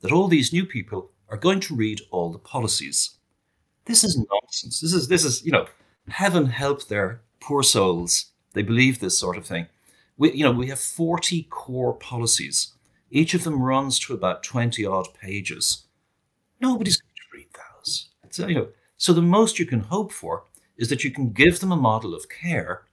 that 0.02 0.12
all 0.12 0.28
these 0.28 0.54
new 0.54 0.66
people 0.66 1.10
are 1.30 1.38
going 1.38 1.60
to 1.62 1.76
read 1.76 2.02
all 2.12 2.32
the 2.32 2.38
policies. 2.38 3.12
This 3.86 4.04
is 4.04 4.18
nonsense. 4.18 4.80
This 4.82 4.94
is 4.94 5.08
this 5.08 5.24
is, 5.24 5.44
you 5.46 5.52
know, 5.52 5.66
heaven 6.10 6.48
help 6.48 6.88
their 6.88 7.22
poor 7.40 7.64
souls. 7.64 8.28
They 8.54 8.62
believe 8.62 9.00
this 9.00 9.18
sort 9.18 9.38
of 9.38 9.46
thing 9.46 9.68
we, 10.18 10.34
you 10.34 10.44
know, 10.44 10.52
we 10.52 10.68
have 10.68 10.80
40 10.80 11.44
core 11.50 11.94
policies. 11.94 12.74
Each 13.10 13.34
of 13.34 13.44
them 13.44 13.62
runs 13.62 14.00
to 14.00 14.14
about 14.14 14.44
20 14.44 14.86
odd 14.86 15.08
pages. 15.14 15.86
Nobody's 16.60 16.98
going 16.98 17.14
to 17.16 17.38
read 17.38 17.48
those. 17.54 18.10
So, 18.32 18.48
you 18.48 18.56
know, 18.56 18.68
so 18.98 19.14
the 19.14 19.22
most 19.22 19.60
you 19.60 19.66
can 19.66 19.82
hope 19.82 20.12
for 20.12 20.46
is 20.78 20.90
that 20.90 21.04
you 21.04 21.12
can 21.12 21.32
give 21.32 21.60
them 21.60 21.72
a 21.72 21.78
model 21.78 22.14
of 22.14 22.30
care. 22.30 22.86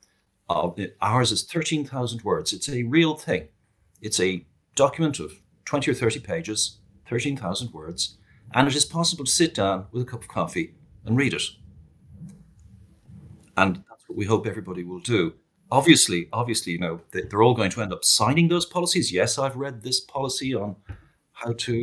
Uh, 0.49 0.71
ours 1.01 1.33
is 1.33 1.43
13,000 1.43 2.23
words. 2.23 2.53
It's 2.53 2.69
a 2.69 2.83
real 2.85 3.15
thing. 3.15 3.49
It's 4.01 4.21
a 4.21 4.45
document 4.75 5.19
of 5.19 5.41
20 5.65 5.91
or 5.91 5.95
30 5.95 6.21
pages, 6.21 6.79
13,000 7.09 7.73
words, 7.73 8.19
and 8.53 8.69
it 8.69 8.77
is 8.77 8.85
possible 8.85 9.25
to 9.25 9.31
sit 9.31 9.55
down 9.55 9.87
with 9.91 10.03
a 10.03 10.07
cup 10.07 10.23
of 10.23 10.29
coffee 10.29 10.75
and 11.05 11.17
read 11.17 11.33
it. 11.33 11.43
And 13.57 13.77
that's 13.89 14.09
what 14.09 14.19
we 14.19 14.27
hope 14.27 14.47
everybody 14.47 14.85
will 14.85 15.01
do 15.01 15.35
obviously, 15.75 16.29
obviously, 16.33 16.73
you 16.75 16.79
know, 16.79 17.01
they're 17.11 17.43
all 17.43 17.55
going 17.55 17.71
to 17.71 17.83
end 17.83 17.93
up 17.93 18.05
signing 18.05 18.49
those 18.49 18.65
policies. 18.65 19.11
Yes, 19.11 19.39
I've 19.39 19.57
read 19.57 19.83
this 19.83 19.99
policy 19.99 20.55
on 20.55 20.77
how 21.33 21.53
to, 21.53 21.75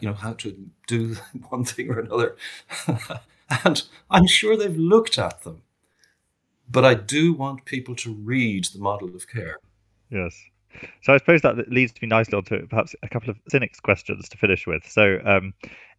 you 0.00 0.08
know, 0.08 0.14
how 0.14 0.34
to 0.34 0.56
do 0.86 1.16
one 1.48 1.64
thing 1.64 1.90
or 1.90 1.98
another, 1.98 2.36
and 3.64 3.82
I'm 4.08 4.26
sure 4.26 4.56
they've 4.56 4.76
looked 4.76 5.18
at 5.18 5.42
them. 5.42 5.62
but 6.70 6.84
I 6.84 6.94
do 6.94 7.34
want 7.34 7.64
people 7.64 7.94
to 7.96 8.14
read 8.14 8.66
the 8.66 8.78
model 8.78 9.14
of 9.14 9.28
care. 9.28 9.58
Yes. 10.10 10.34
So 11.02 11.12
I 11.12 11.18
suppose 11.18 11.42
that 11.42 11.68
leads 11.68 11.92
to 11.92 11.98
me 12.00 12.08
nicely 12.08 12.34
onto 12.34 12.66
perhaps 12.68 12.94
a 13.02 13.08
couple 13.08 13.28
of 13.28 13.36
cynics 13.48 13.78
questions 13.78 14.28
to 14.30 14.38
finish 14.38 14.66
with. 14.66 14.88
So, 14.88 15.18
um, 15.24 15.52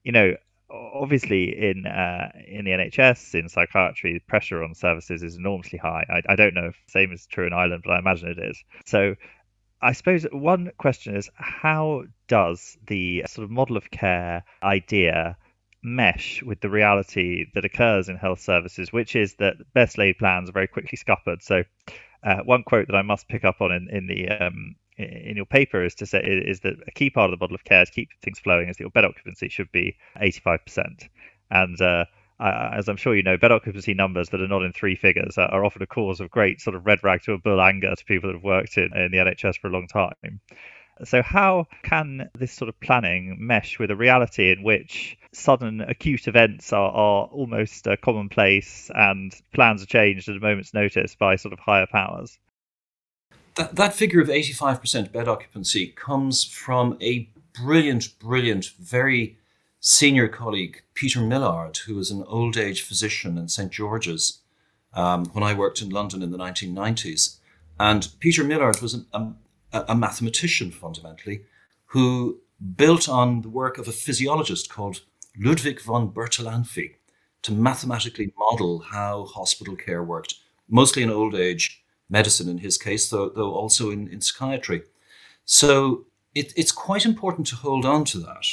you 0.03 0.11
know, 0.11 0.33
obviously 0.73 1.69
in 1.69 1.85
uh, 1.85 2.31
in 2.47 2.65
the 2.65 2.71
NHS 2.71 3.39
in 3.39 3.49
psychiatry, 3.49 4.23
pressure 4.27 4.63
on 4.63 4.73
services 4.73 5.23
is 5.23 5.35
enormously 5.35 5.79
high. 5.79 6.05
I, 6.09 6.33
I 6.33 6.35
don't 6.35 6.53
know 6.53 6.67
if 6.67 6.75
same 6.87 7.11
is 7.11 7.25
true 7.27 7.47
in 7.47 7.53
Ireland, 7.53 7.83
but 7.85 7.93
I 7.93 7.99
imagine 7.99 8.29
it 8.29 8.39
is. 8.39 8.63
So 8.85 9.15
I 9.81 9.91
suppose 9.91 10.25
one 10.31 10.71
question 10.77 11.15
is 11.15 11.29
how 11.35 12.03
does 12.27 12.77
the 12.87 13.25
sort 13.27 13.43
of 13.45 13.51
model 13.51 13.77
of 13.77 13.91
care 13.91 14.43
idea 14.63 15.37
mesh 15.83 16.41
with 16.41 16.61
the 16.61 16.69
reality 16.69 17.45
that 17.53 17.65
occurs 17.65 18.07
in 18.07 18.15
health 18.15 18.39
services, 18.39 18.93
which 18.93 19.15
is 19.15 19.35
that 19.35 19.55
best 19.73 19.97
laid 19.97 20.17
plans 20.17 20.49
are 20.49 20.53
very 20.53 20.67
quickly 20.67 20.97
scuppered. 20.97 21.43
So, 21.43 21.63
uh, 22.23 22.37
one 22.45 22.63
quote 22.63 22.87
that 22.87 22.95
I 22.95 23.01
must 23.01 23.27
pick 23.27 23.43
up 23.43 23.59
on 23.59 23.73
in, 23.73 23.89
in 23.89 24.07
the 24.07 24.29
um, 24.29 24.75
in 24.97 25.35
your 25.35 25.45
paper 25.45 25.83
is 25.83 25.95
to 25.95 26.05
say 26.05 26.19
is 26.19 26.59
that 26.61 26.75
a 26.87 26.91
key 26.91 27.09
part 27.09 27.31
of 27.31 27.39
the 27.39 27.43
model 27.43 27.55
of 27.55 27.63
care 27.63 27.85
to 27.85 27.91
keep 27.91 28.09
things 28.21 28.39
flowing 28.39 28.69
is 28.69 28.77
that 28.77 28.83
your 28.83 28.91
bed 28.91 29.05
occupancy 29.05 29.49
should 29.49 29.71
be 29.71 29.97
85%. 30.17 31.09
And 31.49 31.79
uh, 31.81 32.05
as 32.39 32.89
I'm 32.89 32.97
sure 32.97 33.15
you 33.15 33.23
know, 33.23 33.37
bed 33.37 33.51
occupancy 33.51 33.93
numbers 33.93 34.29
that 34.29 34.41
are 34.41 34.47
not 34.47 34.63
in 34.63 34.73
three 34.73 34.95
figures 34.95 35.37
are, 35.37 35.63
often 35.63 35.81
a 35.81 35.87
cause 35.87 36.19
of 36.19 36.29
great 36.29 36.61
sort 36.61 36.75
of 36.75 36.85
red 36.85 37.03
rag 37.03 37.21
to 37.23 37.33
a 37.33 37.37
bull 37.37 37.61
anger 37.61 37.93
to 37.95 38.05
people 38.05 38.29
that 38.29 38.35
have 38.35 38.43
worked 38.43 38.77
in, 38.77 38.95
in 38.95 39.11
the 39.11 39.17
NHS 39.17 39.59
for 39.59 39.67
a 39.67 39.71
long 39.71 39.87
time. 39.87 40.41
So, 41.05 41.23
how 41.23 41.65
can 41.81 42.29
this 42.35 42.51
sort 42.51 42.69
of 42.69 42.79
planning 42.79 43.37
mesh 43.39 43.79
with 43.79 43.89
a 43.89 43.95
reality 43.95 44.51
in 44.51 44.61
which 44.61 45.17
sudden 45.31 45.81
acute 45.81 46.27
events 46.27 46.71
are, 46.71 46.91
are 46.91 47.25
almost 47.25 47.87
uh, 47.87 47.95
commonplace 47.97 48.91
and 48.93 49.33
plans 49.53 49.81
are 49.81 49.87
changed 49.87 50.29
at 50.29 50.35
a 50.35 50.39
moment's 50.39 50.73
notice 50.73 51.15
by 51.15 51.37
sort 51.37 51.53
of 51.53 51.59
higher 51.59 51.87
powers? 51.87 52.37
That, 53.55 53.75
that 53.75 53.93
figure 53.93 54.21
of 54.21 54.29
85% 54.29 55.11
bed 55.11 55.27
occupancy 55.27 55.87
comes 55.87 56.43
from 56.43 56.97
a 57.01 57.29
brilliant, 57.53 58.17
brilliant, 58.19 58.71
very 58.79 59.37
senior 59.79 60.27
colleague, 60.27 60.81
Peter 60.93 61.21
Millard, 61.21 61.77
who 61.85 61.95
was 61.95 62.09
an 62.09 62.23
old 62.27 62.57
age 62.57 62.81
physician 62.81 63.37
in 63.37 63.49
St. 63.49 63.71
George's 63.71 64.39
um, 64.93 65.25
when 65.33 65.43
I 65.43 65.53
worked 65.53 65.81
in 65.81 65.89
London 65.89 66.23
in 66.23 66.31
the 66.31 66.37
1990s. 66.37 67.37
And 67.79 68.07
Peter 68.19 68.43
Millard 68.43 68.81
was 68.81 68.93
an, 68.93 69.05
a, 69.71 69.85
a 69.89 69.95
mathematician 69.95 70.71
fundamentally 70.71 71.43
who 71.87 72.39
built 72.75 73.09
on 73.09 73.41
the 73.41 73.49
work 73.49 73.77
of 73.77 73.87
a 73.87 73.91
physiologist 73.91 74.69
called 74.69 75.01
Ludwig 75.37 75.81
von 75.81 76.09
Bertalanffy 76.09 76.95
to 77.41 77.51
mathematically 77.51 78.31
model 78.37 78.79
how 78.79 79.25
hospital 79.25 79.75
care 79.75 80.03
worked, 80.03 80.35
mostly 80.69 81.03
in 81.03 81.09
old 81.09 81.35
age 81.35 81.82
medicine 82.13 82.47
in 82.47 82.59
his 82.59 82.77
case, 82.77 83.09
though, 83.09 83.29
though 83.29 83.53
also 83.53 83.89
in, 83.89 84.07
in 84.07 84.21
psychiatry. 84.21 84.83
So 85.43 86.05
it, 86.33 86.53
it's 86.55 86.71
quite 86.71 87.05
important 87.05 87.47
to 87.47 87.57
hold 87.57 87.85
on 87.85 88.05
to 88.05 88.19
that 88.19 88.45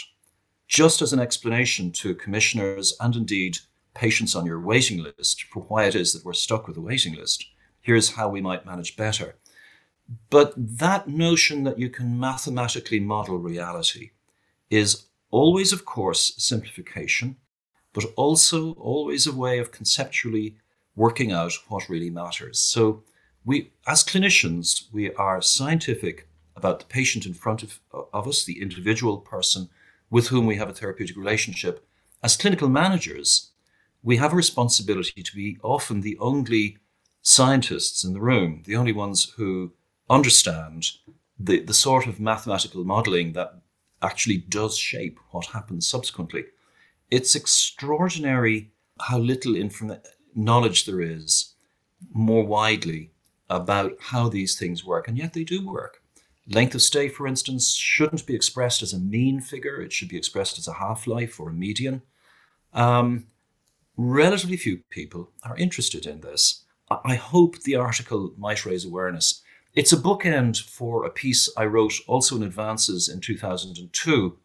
just 0.67 1.03
as 1.03 1.13
an 1.13 1.19
explanation 1.19 1.91
to 1.91 2.15
commissioners 2.15 2.97
and 3.01 3.17
indeed 3.17 3.59
patients 3.95 4.37
on 4.37 4.47
your 4.47 4.61
waiting 4.61 5.03
list 5.03 5.43
for 5.43 5.65
why 5.65 5.85
it 5.85 5.97
is 5.97 6.13
that 6.13 6.25
we're 6.25 6.33
stuck 6.33 6.69
with 6.69 6.77
a 6.77 6.81
waiting 6.81 7.15
list. 7.17 7.45
Here's 7.81 8.15
how 8.15 8.29
we 8.29 8.41
might 8.41 8.65
manage 8.65 8.97
better. 8.97 9.35
But 10.31 10.55
that 10.57 11.09
notion 11.09 11.65
that 11.65 11.79
you 11.79 11.91
can 11.91 12.21
mathematically 12.21 13.01
model 13.01 13.39
reality 13.39 14.11
is 14.71 15.07
always, 15.33 15.73
of 15.73 15.85
course, 15.85 16.35
simplification, 16.37 17.37
but 17.93 18.05
also 18.15 18.73
always 18.75 19.27
a 19.27 19.35
way 19.35 19.59
of 19.59 19.73
conceptually 19.73 20.57
working 20.95 21.33
out 21.33 21.53
what 21.69 21.89
really 21.89 22.11
matters. 22.11 22.61
So, 22.61 23.03
we, 23.45 23.71
as 23.87 24.05
clinicians, 24.05 24.85
we 24.93 25.13
are 25.15 25.41
scientific 25.41 26.29
about 26.57 26.79
the 26.79 26.87
patient 26.87 27.25
in 27.25 27.35
front 27.35 27.63
of, 27.63 27.81
of 28.13 28.29
us, 28.29 28.45
the 28.45 28.61
individual 28.61 29.19
person 29.19 29.69
with 30.11 30.29
whom 30.29 30.47
we 30.47 30.57
have 30.57 30.69
a 30.69 30.75
therapeutic 30.75 31.17
relationship. 31.17 31.87
As 32.23 32.37
clinical 32.37 32.69
managers, 32.69 33.51
we 34.03 34.17
have 34.17 34.33
a 34.33 34.37
responsibility 34.37 35.23
to 35.23 35.35
be 35.35 35.59
often 35.63 36.01
the 36.01 36.19
only 36.19 36.79
scientists 37.23 38.05
in 38.05 38.13
the 38.13 38.21
room, 38.21 38.63
the 38.67 38.77
only 38.77 38.93
ones 38.93 39.33
who 39.37 39.73
understand 40.09 40.91
the, 41.39 41.61
the 41.61 41.75
sort 41.75 42.07
of 42.07 42.21
mathematical 42.21 42.85
modeling 42.85 43.33
that 43.33 43.61
actually 44.03 44.39
does 44.39 44.77
shape 44.77 45.19
what 45.31 45.47
happens 45.47 45.87
subsequently. 45.87 46.45
It's 47.11 47.35
extraordinary 47.35 48.71
how 49.01 49.19
little 49.19 49.57
inform- 49.57 50.01
knowledge 50.35 50.85
there 50.85 51.01
is 51.01 51.55
more 52.13 52.45
widely 52.45 53.11
about 53.51 53.93
how 54.01 54.29
these 54.29 54.59
things 54.59 54.85
work, 54.85 55.09
and 55.09 55.19
yet 55.19 55.35
they 55.35 55.45
do 55.45 55.67
work. 55.67 56.03
Length 56.49 56.77
of 56.77 56.83
stay, 56.83 57.09
for 57.09 57.27
instance, 57.27 57.75
shouldn't 57.75 58.27
be 58.27 58.35
expressed 58.35 58.83
as 58.83 58.93
a 58.93 58.99
mean 58.99 59.41
figure, 59.41 59.81
it 59.81 59.93
should 59.93 60.09
be 60.09 60.17
expressed 60.17 60.59
as 60.59 60.67
a 60.67 60.75
half 60.75 61.07
life 61.07 61.39
or 61.39 61.51
a 61.51 61.53
median. 61.53 62.03
Um, 62.73 63.27
relatively 63.97 64.57
few 64.57 64.79
people 64.89 65.31
are 65.45 65.57
interested 65.57 66.07
in 66.07 66.21
this. 66.21 66.65
I 67.05 67.15
hope 67.15 67.61
the 67.61 67.77
article 67.77 68.33
might 68.37 68.65
raise 68.65 68.85
awareness. 68.85 69.43
It's 69.75 69.93
a 69.93 69.97
bookend 69.97 70.61
for 70.61 71.05
a 71.05 71.11
piece 71.11 71.49
I 71.57 71.67
wrote 71.67 71.95
also 72.09 72.35
in 72.35 72.43
Advances 72.43 73.09
in 73.09 73.21
2002, 73.21 74.39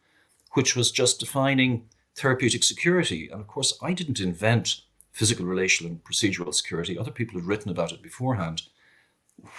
which 0.53 0.75
was 0.75 0.91
just 0.91 1.19
defining 1.19 1.89
therapeutic 2.15 2.63
security. 2.63 3.29
And 3.31 3.41
of 3.41 3.47
course, 3.47 3.77
I 3.81 3.93
didn't 3.93 4.19
invent 4.19 4.81
physical, 5.11 5.45
relational, 5.45 5.91
and 5.91 6.03
procedural 6.03 6.53
security. 6.53 6.97
Other 6.97 7.09
people 7.09 7.39
had 7.39 7.47
written 7.47 7.71
about 7.71 7.91
it 7.91 8.03
beforehand 8.03 8.63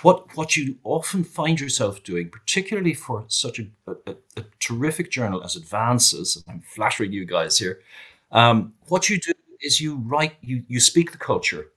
what 0.03 0.37
what 0.37 0.57
you 0.57 0.77
often 0.85 1.25
find 1.25 1.61
yourself 1.61 2.03
doing, 2.03 2.29
particularly 2.29 2.95
for 2.95 3.25
such 3.29 3.59
a, 3.59 3.67
a, 3.87 4.15
a 4.37 4.45
terrific 4.61 5.11
journal 5.11 5.43
as 5.43 5.57
Advances, 5.57 6.43
I'm 6.49 6.61
flattering 6.61 7.13
you 7.13 7.25
guys 7.25 7.59
here. 7.59 7.81
Um, 8.31 8.75
what 8.89 9.09
you 9.09 9.19
do 9.19 9.33
is 9.61 9.81
you 9.81 9.97
write, 9.97 10.35
you 10.41 10.65
you 10.69 10.81
speak 10.81 11.13
the 11.13 11.19
culture, 11.19 11.69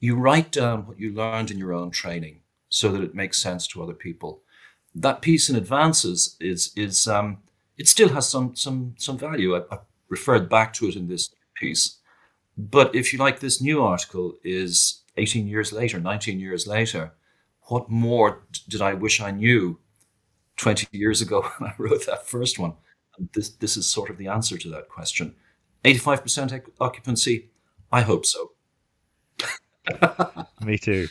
you 0.00 0.16
write 0.16 0.50
down 0.50 0.86
what 0.86 0.98
you 0.98 1.12
learned 1.12 1.50
in 1.50 1.58
your 1.58 1.72
own 1.72 1.90
training, 1.90 2.40
so 2.68 2.90
that 2.90 3.02
it 3.02 3.14
makes 3.14 3.40
sense 3.40 3.66
to 3.68 3.82
other 3.82 3.94
people. 3.94 4.40
That 4.94 5.22
piece 5.22 5.48
in 5.48 5.56
Advances 5.56 6.36
is 6.40 6.72
is 6.76 7.06
um, 7.06 7.38
it 7.78 7.86
still 7.86 8.08
has 8.10 8.28
some 8.28 8.56
some 8.56 8.94
some 8.98 9.18
value. 9.18 9.56
I, 9.56 9.62
I 9.70 9.78
referred 10.08 10.48
back 10.48 10.72
to 10.74 10.88
it 10.88 10.96
in 10.96 11.08
this 11.08 11.30
piece, 11.54 11.98
but 12.58 12.94
if 12.94 13.12
you 13.12 13.18
like, 13.18 13.38
this 13.40 13.60
new 13.60 13.82
article 13.82 14.34
is 14.42 15.02
18 15.16 15.46
years 15.46 15.72
later, 15.72 16.00
19 16.00 16.40
years 16.40 16.66
later 16.66 17.12
what 17.68 17.90
more 17.90 18.44
did 18.68 18.82
I 18.82 18.94
wish 18.94 19.20
I 19.20 19.30
knew 19.30 19.78
20 20.56 20.86
years 20.92 21.20
ago 21.20 21.42
when 21.58 21.70
I 21.70 21.74
wrote 21.78 22.06
that 22.06 22.26
first 22.26 22.58
one? 22.58 22.74
And 23.18 23.28
this, 23.34 23.50
this 23.50 23.76
is 23.76 23.86
sort 23.86 24.10
of 24.10 24.18
the 24.18 24.28
answer 24.28 24.56
to 24.58 24.68
that 24.70 24.88
question. 24.88 25.34
85% 25.84 26.62
occupancy? 26.80 27.50
I 27.90 28.00
hope 28.02 28.24
so. 28.24 28.52
Me 30.62 30.78
too. 30.78 31.08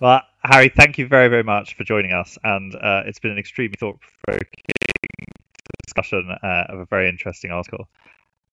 Well, 0.00 0.22
Harry, 0.42 0.70
thank 0.70 0.98
you 0.98 1.06
very, 1.06 1.28
very 1.28 1.42
much 1.42 1.76
for 1.76 1.84
joining 1.84 2.12
us. 2.12 2.38
And 2.42 2.74
uh, 2.76 3.02
it's 3.06 3.18
been 3.18 3.32
an 3.32 3.38
extremely 3.38 3.76
thought 3.78 3.98
provoking 4.24 4.64
discussion 5.86 6.30
uh, 6.42 6.64
of 6.68 6.80
a 6.80 6.86
very 6.86 7.08
interesting 7.08 7.50
article. 7.50 7.88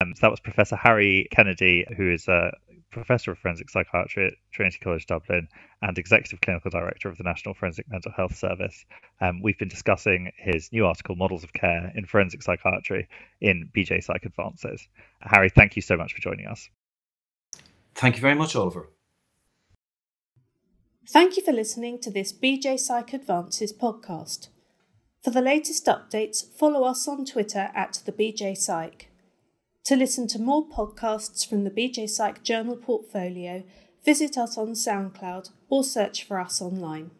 Um, 0.01 0.13
so 0.15 0.21
that 0.21 0.31
was 0.31 0.39
Professor 0.39 0.75
Harry 0.75 1.27
Kennedy, 1.31 1.85
who 1.95 2.11
is 2.11 2.27
a 2.27 2.51
Professor 2.91 3.31
of 3.31 3.39
Forensic 3.39 3.69
Psychiatry 3.69 4.27
at 4.27 4.33
Trinity 4.51 4.79
College 4.81 5.05
Dublin 5.05 5.47
and 5.81 5.97
Executive 5.97 6.41
Clinical 6.41 6.71
Director 6.71 7.09
of 7.09 7.17
the 7.17 7.23
National 7.23 7.53
Forensic 7.53 7.89
Mental 7.89 8.11
Health 8.15 8.35
Service. 8.35 8.85
Um, 9.21 9.41
we've 9.41 9.57
been 9.57 9.67
discussing 9.67 10.31
his 10.37 10.71
new 10.71 10.85
article, 10.85 11.15
Models 11.15 11.43
of 11.43 11.53
Care 11.53 11.91
in 11.95 12.05
Forensic 12.05 12.41
Psychiatry, 12.41 13.07
in 13.41 13.69
BJ 13.75 14.03
Psych 14.03 14.25
Advances. 14.25 14.87
Harry, 15.21 15.49
thank 15.49 15.75
you 15.75 15.81
so 15.81 15.97
much 15.97 16.13
for 16.13 16.21
joining 16.21 16.47
us. 16.47 16.69
Thank 17.95 18.15
you 18.15 18.21
very 18.21 18.35
much, 18.35 18.55
Oliver. 18.55 18.89
Thank 21.07 21.37
you 21.37 21.43
for 21.43 21.51
listening 21.51 21.99
to 21.99 22.09
this 22.09 22.33
BJ 22.33 22.79
Psych 22.79 23.13
Advances 23.13 23.71
podcast. 23.71 24.49
For 25.23 25.31
the 25.31 25.41
latest 25.41 25.85
updates, 25.85 26.45
follow 26.45 26.83
us 26.83 27.07
on 27.07 27.25
Twitter 27.25 27.69
at 27.75 28.01
the 28.05 28.11
BJ 28.11 28.55
Psych. 28.55 29.09
To 29.85 29.95
listen 29.95 30.25
to 30.29 30.39
more 30.39 30.67
podcasts 30.67 31.47
from 31.47 31.63
the 31.63 31.69
BJ 31.69 32.09
Psych 32.09 32.41
Journal 32.41 32.75
portfolio, 32.75 33.61
visit 34.03 34.35
us 34.35 34.57
on 34.57 34.69
SoundCloud 34.69 35.51
or 35.69 35.83
search 35.83 36.23
for 36.23 36.39
us 36.39 36.59
online. 36.59 37.11